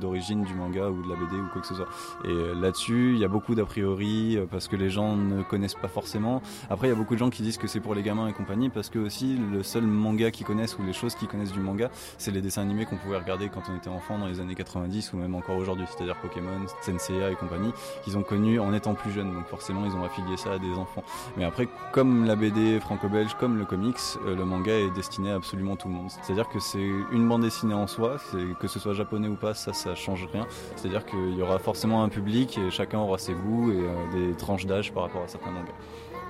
d'origine 0.00 0.44
du 0.44 0.54
manga 0.54 0.88
ou 0.88 1.02
de 1.02 1.08
la 1.08 1.16
BD 1.16 1.36
ou 1.36 1.48
quoi 1.52 1.60
que 1.60 1.66
ce 1.66 1.74
soit. 1.74 1.88
Et 2.24 2.28
euh, 2.28 2.54
là-dessus, 2.54 3.12
il 3.14 3.18
y 3.18 3.24
a 3.24 3.28
beaucoup 3.28 3.54
d'a 3.54 3.64
priori 3.64 4.36
euh, 4.36 4.46
parce 4.50 4.68
que 4.68 4.76
les 4.76 4.90
gens 4.90 5.16
ne 5.16 5.42
connaissent 5.42 5.74
pas 5.74 5.88
forcément. 5.88 6.42
Après, 6.70 6.88
il 6.88 6.90
y 6.90 6.94
a 6.94 6.96
beaucoup 6.96 7.14
de 7.14 7.18
gens 7.18 7.30
qui 7.30 7.42
disent 7.42 7.58
que 7.58 7.66
c'est 7.66 7.80
pour 7.80 7.94
les 7.94 8.02
gamins 8.02 8.28
et 8.28 8.32
compagnie 8.32 8.68
parce 8.68 8.88
que 8.88 8.98
aussi 8.98 9.36
le 9.36 9.62
seul 9.62 9.84
manga 9.84 10.30
qu'ils 10.30 10.46
connaissent 10.46 10.78
ou 10.78 10.82
les 10.82 10.92
choses 10.92 11.14
qu'ils 11.14 11.28
connaissent 11.28 11.52
du 11.52 11.60
manga, 11.60 11.90
c'est 12.18 12.30
les 12.30 12.40
dessins 12.40 12.62
animés 12.62 12.86
qu'on 12.86 12.96
pouvait 12.96 13.18
regarder 13.18 13.48
quand 13.48 13.62
on 13.70 13.76
était 13.76 13.88
enfant 13.88 14.18
dans 14.18 14.26
les 14.26 14.40
années 14.40 14.54
90 14.54 15.12
ou 15.12 15.16
même 15.18 15.34
encore 15.34 15.56
aujourd'hui, 15.56 15.84
c'est-à-dire 15.88 16.16
Pokémon, 16.20 16.61
Senseiya 16.80 17.30
et 17.30 17.36
compagnie, 17.36 17.72
qu'ils 18.04 18.16
ont 18.18 18.22
connu 18.22 18.58
en 18.58 18.72
étant 18.72 18.94
plus 18.94 19.10
jeunes. 19.10 19.32
Donc 19.32 19.46
forcément, 19.46 19.84
ils 19.84 19.92
ont 19.92 20.04
affilié 20.04 20.36
ça 20.36 20.52
à 20.52 20.58
des 20.58 20.72
enfants. 20.72 21.04
Mais 21.36 21.44
après, 21.44 21.68
comme 21.92 22.24
la 22.24 22.36
BD 22.36 22.80
franco-belge, 22.80 23.34
comme 23.38 23.58
le 23.58 23.64
comics, 23.64 23.96
euh, 24.26 24.34
le 24.36 24.44
manga 24.44 24.72
est 24.72 24.90
destiné 24.90 25.30
à 25.30 25.36
absolument 25.36 25.76
tout 25.76 25.88
le 25.88 25.94
monde. 25.94 26.10
C'est-à-dire 26.22 26.48
que 26.48 26.60
c'est 26.60 26.88
une 27.12 27.28
bande 27.28 27.42
dessinée 27.42 27.74
en 27.74 27.86
soi, 27.86 28.16
que 28.60 28.68
ce 28.68 28.78
soit 28.78 28.94
japonais 28.94 29.28
ou 29.28 29.36
pas, 29.36 29.54
ça, 29.54 29.72
ça 29.72 29.94
change 29.94 30.26
rien. 30.32 30.46
C'est-à-dire 30.76 31.04
qu'il 31.04 31.36
y 31.36 31.42
aura 31.42 31.58
forcément 31.58 32.02
un 32.02 32.08
public 32.08 32.58
et 32.58 32.70
chacun 32.70 32.98
aura 32.98 33.18
ses 33.18 33.34
goûts 33.34 33.72
et 33.72 33.80
euh, 33.80 34.28
des 34.30 34.36
tranches 34.36 34.66
d'âge 34.66 34.92
par 34.92 35.04
rapport 35.04 35.22
à 35.22 35.28
certains 35.28 35.50
mangas. 35.50 35.72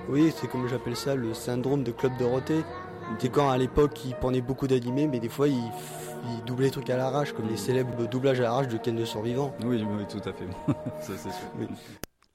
Oui, 0.09 0.33
c'est 0.35 0.47
comme 0.47 0.67
j'appelle 0.67 0.97
ça 0.97 1.15
le 1.15 1.33
syndrome 1.33 1.83
de 1.83 1.91
Club 1.91 2.11
Dorothée. 2.17 2.63
C'est 3.19 3.29
quand 3.29 3.49
à 3.49 3.57
l'époque 3.57 4.03
il 4.05 4.15
prenait 4.15 4.41
beaucoup 4.41 4.67
d'animés, 4.67 5.07
mais 5.07 5.19
des 5.19 5.29
fois 5.29 5.47
il, 5.47 5.55
il 5.55 6.45
doublait 6.45 6.65
les 6.65 6.71
trucs 6.71 6.89
à 6.89 6.97
l'arrache, 6.97 7.33
comme 7.33 7.47
les 7.47 7.57
célèbres 7.57 8.07
doublages 8.07 8.39
à 8.39 8.43
l'arrache 8.43 8.67
de 8.67 8.77
Ken 8.77 8.97
le 8.97 9.05
Survivant. 9.05 9.55
Oui, 9.63 9.83
oui, 9.83 10.03
tout 10.09 10.27
à 10.27 10.33
fait. 10.33 10.47
ça, 11.01 11.13
c'est 11.17 11.31
sûr. 11.31 11.47
Oui. 11.59 11.67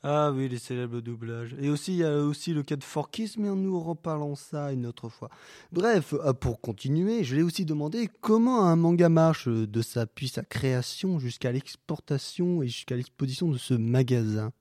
Ah 0.02 0.30
oui, 0.32 0.48
les 0.48 0.58
célèbres 0.58 1.00
doublages. 1.00 1.56
Et 1.60 1.68
aussi, 1.68 1.92
il 1.92 1.98
y 1.98 2.04
a 2.04 2.16
aussi 2.18 2.52
le 2.54 2.62
cas 2.62 2.76
de 2.76 2.84
Forkis, 2.84 3.34
mais 3.36 3.48
nous 3.48 3.80
reparlons 3.80 4.36
ça 4.36 4.72
une 4.72 4.86
autre 4.86 5.08
fois. 5.08 5.28
Bref, 5.72 6.14
euh, 6.14 6.32
pour 6.32 6.60
continuer, 6.60 7.24
je 7.24 7.34
l'ai 7.34 7.42
aussi 7.42 7.64
demandé 7.64 8.08
comment 8.20 8.64
un 8.64 8.76
manga 8.76 9.08
marche 9.08 9.48
euh, 9.48 9.66
de 9.66 9.82
sa, 9.82 10.06
puis 10.06 10.28
sa 10.28 10.44
création 10.44 11.18
jusqu'à 11.18 11.50
l'exportation 11.50 12.62
et 12.62 12.68
jusqu'à 12.68 12.94
l'exposition 12.94 13.48
de 13.48 13.58
ce 13.58 13.74
magasin. 13.74 14.52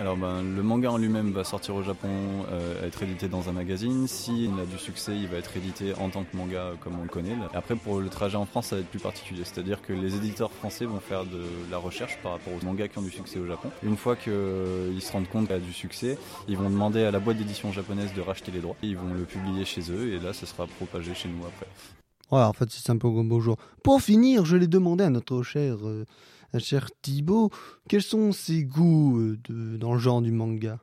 Alors 0.00 0.16
ben, 0.16 0.42
le 0.42 0.62
manga 0.62 0.90
en 0.90 0.96
lui-même 0.96 1.30
va 1.30 1.44
sortir 1.44 1.74
au 1.74 1.82
Japon, 1.82 2.08
euh, 2.50 2.86
être 2.86 3.02
édité 3.02 3.28
dans 3.28 3.50
un 3.50 3.52
magazine. 3.52 4.08
S'il 4.08 4.58
a 4.58 4.64
du 4.64 4.78
succès, 4.78 5.14
il 5.14 5.28
va 5.28 5.36
être 5.36 5.54
édité 5.58 5.92
en 6.00 6.08
tant 6.08 6.24
que 6.24 6.34
manga 6.34 6.58
euh, 6.58 6.74
comme 6.80 6.98
on 6.98 7.02
le 7.02 7.08
connaît. 7.10 7.36
Après 7.52 7.76
pour 7.76 8.00
le 8.00 8.08
trajet 8.08 8.38
en 8.38 8.46
France, 8.46 8.68
ça 8.68 8.76
va 8.76 8.80
être 8.80 8.88
plus 8.88 8.98
particulier. 8.98 9.42
C'est-à-dire 9.44 9.82
que 9.82 9.92
les 9.92 10.16
éditeurs 10.16 10.52
français 10.52 10.86
vont 10.86 11.00
faire 11.00 11.26
de 11.26 11.42
la 11.70 11.76
recherche 11.76 12.16
par 12.22 12.32
rapport 12.32 12.54
aux 12.54 12.64
mangas 12.64 12.88
qui 12.88 12.96
ont 12.96 13.02
du 13.02 13.10
succès 13.10 13.38
au 13.38 13.46
Japon. 13.46 13.68
Une 13.82 13.98
fois 13.98 14.16
qu'ils 14.16 14.32
se 15.02 15.12
rendent 15.12 15.28
compte 15.28 15.48
qu'il 15.48 15.56
y 15.56 15.58
a 15.58 15.62
du 15.62 15.74
succès, 15.74 16.16
ils 16.48 16.56
vont 16.56 16.70
demander 16.70 17.04
à 17.04 17.10
la 17.10 17.20
boîte 17.20 17.36
d'édition 17.36 17.70
japonaise 17.70 18.14
de 18.14 18.22
racheter 18.22 18.50
les 18.52 18.60
droits. 18.60 18.76
Ils 18.82 18.96
vont 18.96 19.12
le 19.12 19.24
publier 19.24 19.66
chez 19.66 19.82
eux 19.92 20.14
et 20.14 20.18
là, 20.18 20.32
ce 20.32 20.46
sera 20.46 20.66
propagé 20.66 21.12
chez 21.12 21.28
nous 21.28 21.44
après. 21.44 21.66
Voilà, 22.30 22.48
en 22.48 22.52
fait, 22.54 22.70
c'est 22.70 22.86
simple 22.86 23.02
comme 23.02 23.28
bonjour. 23.28 23.56
Pour 23.82 24.00
finir, 24.00 24.46
je 24.46 24.56
l'ai 24.56 24.68
demandé 24.68 25.04
à 25.04 25.10
notre 25.10 25.42
cher, 25.42 25.76
euh, 25.82 26.06
cher 26.58 26.90
Thibaut, 27.02 27.50
quels 27.88 28.02
sont 28.02 28.32
ses 28.32 28.64
goûts 28.64 29.18
euh, 29.18 29.38
de- 29.48 29.76
dans 29.76 29.92
le 29.94 29.98
genre 30.00 30.22
du 30.22 30.32
manga? 30.32 30.80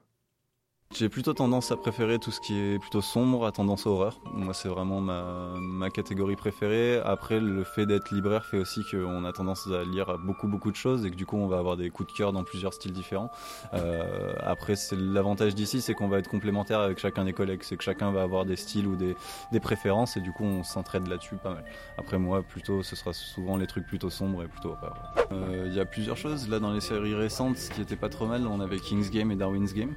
J'ai 0.95 1.10
plutôt 1.10 1.34
tendance 1.34 1.71
à 1.71 1.76
préférer 1.76 2.17
tout 2.17 2.32
ce 2.32 2.39
qui 2.39 2.58
est 2.58 2.80
plutôt 2.80 3.02
sombre, 3.02 3.45
à 3.45 3.52
tendance 3.52 3.86
horreur. 3.86 4.19
Moi, 4.34 4.54
c'est 4.54 4.69
vraiment 4.69 5.02
ma, 5.02 5.54
ma 5.60 5.89
catégorie 5.89 6.38
préférée. 6.38 7.00
Après, 7.04 7.41
le 7.41 7.65
fait 7.65 7.86
d'être 7.86 8.10
libraire 8.12 8.45
fait 8.45 8.58
aussi 8.58 8.84
qu'on 8.89 9.26
a 9.26 9.34
tendance 9.34 9.67
à 9.67 9.84
lire 9.84 10.17
beaucoup, 10.17 10.47
beaucoup 10.47 10.71
de 10.71 10.78
choses 10.78 11.06
et 11.06 11.12
que 11.12 11.15
du 11.15 11.26
coup, 11.26 11.36
on 11.36 11.47
va 11.47 11.58
avoir 11.60 11.76
des 11.76 11.89
coups 11.89 12.12
de 12.12 12.17
cœur 12.17 12.32
dans 12.32 12.45
plusieurs 12.45 12.73
styles 12.73 12.93
différents. 12.93 13.30
Euh, 13.73 14.34
après, 14.39 14.76
l'avantage 14.93 15.54
d'ici, 15.56 15.82
c'est 15.82 15.93
qu'on 15.93 16.08
va 16.08 16.19
être 16.19 16.30
complémentaire 16.30 16.80
avec 16.80 17.00
chacun 17.00 17.26
des 17.26 17.34
collègues. 17.34 17.63
C'est 17.63 17.76
que 17.76 17.84
chacun 17.84 18.12
va 18.12 18.21
avoir 18.23 18.45
des 18.45 18.56
styles 18.56 18.88
ou 18.88 18.95
des, 18.95 19.15
des 19.52 19.60
préférences 19.60 20.15
et 20.15 20.21
du 20.21 20.32
coup, 20.32 20.45
on 20.45 20.63
s'entraide 20.63 21.06
là-dessus 21.08 21.36
pas 21.36 21.52
mal. 21.54 21.65
Après, 21.97 22.17
moi, 22.17 22.41
plutôt, 22.43 22.82
ce 22.82 22.95
sera 22.95 23.12
souvent 23.12 23.58
les 23.58 23.67
trucs 23.67 23.86
plutôt 23.86 24.10
sombres 24.10 24.41
et 24.41 24.47
plutôt 24.47 24.69
horreur. 24.69 25.13
Euh, 25.34 25.65
Il 25.67 25.76
y 25.76 25.82
a 25.82 25.86
plusieurs 25.86 26.17
choses. 26.17 26.47
Là, 26.47 26.60
dans 26.60 26.71
les 26.71 26.82
séries 26.82 27.13
récentes, 27.13 27.58
ce 27.58 27.69
qui 27.71 27.82
était 27.82 27.97
pas 27.97 28.10
trop 28.10 28.26
mal, 28.26 28.47
on 28.47 28.62
avait 28.62 28.80
King's 28.80 29.12
Game 29.12 29.32
et 29.32 29.36
Darwin's 29.36 29.73
Game. 29.73 29.93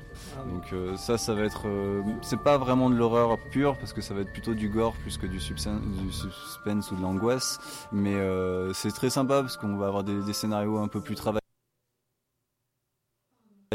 Donc 0.53 0.65
euh, 0.73 0.80
ça, 0.97 1.19
ça 1.19 1.35
va 1.35 1.43
être, 1.43 1.69
euh, 1.69 2.03
c'est 2.23 2.41
pas 2.41 2.59
vraiment 2.59 2.91
de 2.91 2.97
l'horreur 2.97 3.39
pure 3.51 3.77
parce 3.79 3.93
que 3.93 4.01
ça 4.01 4.15
va 4.15 4.21
être 4.21 4.33
plutôt 4.33 4.55
du 4.55 4.69
gore 4.69 4.95
plus 5.03 5.19
que 5.19 5.27
du 5.27 5.41
suspense 5.41 6.91
ou 6.93 6.97
de 6.97 7.03
l'angoisse. 7.03 7.59
Mais 7.93 8.15
euh, 8.15 8.73
c'est 8.73 8.93
très 8.93 9.11
sympa 9.11 9.41
parce 9.43 9.57
qu'on 9.57 9.77
va 9.77 9.87
avoir 9.87 10.05
des, 10.05 10.23
des 10.23 10.33
scénarios 10.33 10.79
un 10.79 10.89
peu 10.89 11.01
plus 11.01 11.15
travaillés 11.15 11.40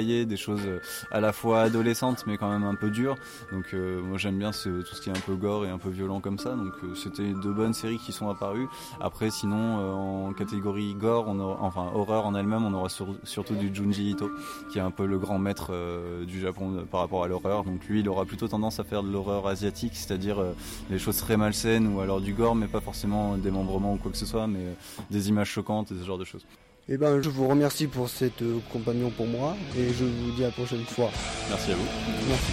des 0.02 0.36
choses 0.36 0.60
euh, 0.66 0.82
à 1.10 1.22
la 1.22 1.32
fois 1.32 1.62
adolescentes 1.62 2.26
mais 2.28 2.36
quand 2.36 2.50
même 2.50 2.66
un 2.66 2.76
peu 2.76 2.90
dures 2.90 3.16
donc 3.54 3.68
euh, 3.74 4.02
moi 4.02 4.18
j'aime 4.18 4.38
bien 4.38 4.52
tout 4.52 4.84
ce 4.84 5.00
qui 5.00 5.10
est 5.10 5.18
un 5.18 5.22
peu 5.22 5.36
gore 5.36 5.66
et 5.66 5.70
un 5.70 5.78
peu 5.78 5.88
violent 5.90 6.20
comme 6.20 6.38
ça 6.38 6.50
donc 6.50 6.74
euh, 6.84 6.94
c'était 6.96 7.32
deux 7.32 7.54
bonnes 7.54 7.74
séries 7.74 7.98
qui 8.00 8.12
sont 8.12 8.28
apparues 8.28 8.68
après 9.00 9.30
sinon 9.30 9.80
euh, 9.80 9.92
en 9.94 10.34
catégorie 10.34 10.96
gore 10.96 11.24
on 11.30 11.40
aura, 11.40 11.60
enfin 11.62 11.92
horreur 11.96 12.26
en 12.26 12.36
elle-même 12.36 12.66
on 12.66 12.74
aura 12.74 12.90
sur- 12.90 13.16
surtout 13.24 13.56
du 13.56 13.74
Junji 13.74 14.10
Ito 14.10 14.30
qui 14.70 14.80
est 14.80 14.82
un 14.82 14.92
peu 14.92 15.06
le 15.06 15.18
grand 15.18 15.40
maître 15.40 15.68
euh, 15.72 16.26
du 16.26 16.42
Japon 16.42 16.76
euh, 16.76 16.82
par 16.84 17.00
rapport 17.00 17.24
à 17.24 17.30
l'horreur. 17.30 17.64
Donc 17.64 17.86
lui, 17.86 18.02
il 18.02 18.10
aura 18.10 18.26
plutôt 18.26 18.50
tendance 18.50 18.82
à 18.82 18.84
faire 18.84 19.02
de 19.02 19.10
l'horreur 19.10 19.48
asiatique, 19.48 19.94
c'est-à-dire 19.96 20.44
des 20.90 21.00
choses 21.00 21.16
très 21.18 21.38
malsaines 21.38 21.88
ou 21.88 22.02
alors 22.02 22.20
du 22.20 22.34
gore, 22.34 22.56
mais 22.56 22.68
pas 22.68 22.82
forcément 22.82 23.38
des 23.38 23.52
membrements 23.52 23.94
ou 23.94 23.98
quoi 23.98 24.12
que 24.12 24.18
ce 24.18 24.26
soit, 24.26 24.48
mais 24.48 24.76
des 25.10 25.30
images 25.30 25.50
choquantes 25.50 25.92
et 25.94 25.96
ce 25.96 26.04
genre 26.04 26.18
de 26.18 26.26
choses. 26.26 26.46
Eh 26.88 26.98
ben, 26.98 27.19
je 27.19 27.30
vous 27.30 27.48
remercie 27.48 27.88
pour 27.88 28.10
cette 28.10 28.43
euh, 28.43 28.60
compagnon 28.71 29.10
pour 29.10 29.26
moi, 29.26 29.58
et 29.76 29.91
je 29.91 30.06
vous 30.06 30.32
dis 30.36 30.43
à 30.43 30.48
la 30.48 30.54
prochaine 30.54 30.84
fois. 30.86 31.10
Merci 31.50 31.71
à 31.71 31.76
vous. 31.76 31.88
Merci. 32.30 32.52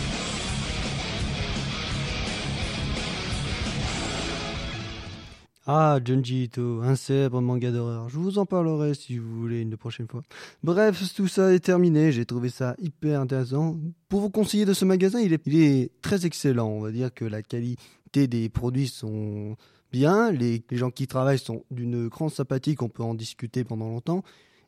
Ah, 5.66 6.00
Junji 6.02 6.44
Ito, 6.44 6.80
un 6.82 6.96
célèbre 6.96 7.42
manga 7.42 7.70
d'horreur. 7.70 8.08
Je 8.08 8.16
vous 8.16 8.38
en 8.38 8.46
parlerai 8.46 8.94
si 8.94 9.18
vous 9.18 9.38
voulez 9.38 9.60
une 9.60 9.76
prochaine 9.76 10.08
fois. 10.08 10.22
Bref, 10.64 11.14
tout 11.14 11.28
ça 11.28 11.52
est 11.52 11.60
terminé. 11.60 12.10
J'ai 12.10 12.24
trouvé 12.24 12.48
ça 12.48 12.74
hyper 12.78 13.20
intéressant. 13.20 13.76
Pour 14.08 14.20
vous 14.20 14.30
conseiller 14.30 14.64
de 14.64 14.72
ce 14.72 14.86
magasin, 14.86 15.20
il 15.20 15.34
est, 15.34 15.46
il 15.46 15.62
est 15.62 15.90
très 16.00 16.24
excellent. 16.24 16.68
On 16.68 16.80
va 16.80 16.90
dire 16.90 17.12
que 17.12 17.26
la 17.26 17.42
qualité 17.42 18.26
des 18.28 18.48
produits 18.48 18.88
sont 18.88 19.56
bien. 19.92 20.32
Les, 20.32 20.64
gens 20.72 20.90
qui 20.90 21.06
travaillent 21.06 21.38
sont 21.38 21.64
d'une 21.70 22.08
grande 22.08 22.32
sympathie 22.32 22.74
qu'on 22.74 22.88
peut 22.88 23.02
en 23.02 23.14
discuter 23.14 23.62
pendant 23.62 23.88
longtemps. 23.88 24.22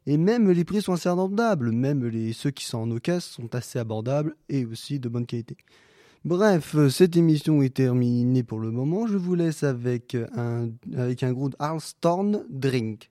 Et 0.07 0.19
même 0.19 0.51
les 0.51 0.65
prix 0.65 0.83
sont 0.83 0.93
assez 0.93 1.09
abordables. 1.09 1.73
Même 1.73 2.07
les, 2.07 2.33
ceux 2.33 2.51
qui 2.51 2.67
sont 2.67 2.79
en 2.79 2.91
occasion 2.91 3.43
sont 3.43 3.55
assez 3.55 3.79
abordables 3.79 4.37
et 4.49 4.65
aussi 4.65 5.01
de 5.01 5.09
bonne 5.09 5.27
qualité. 5.27 5.57
Bref, 6.25 6.77
cette 6.89 7.17
émission 7.17 7.61
est 7.63 7.75
terminée 7.75 8.43
pour 8.43 8.59
le 8.59 8.71
moment. 8.71 9.07
Je 9.07 9.17
vous 9.17 9.35
laisse 9.35 9.63
avec 9.63 10.17
un, 10.37 10.71
avec 10.97 11.23
un 11.23 11.33
groupe 11.33 11.57
Arlstorn 11.59 12.45
Drink. 12.49 13.11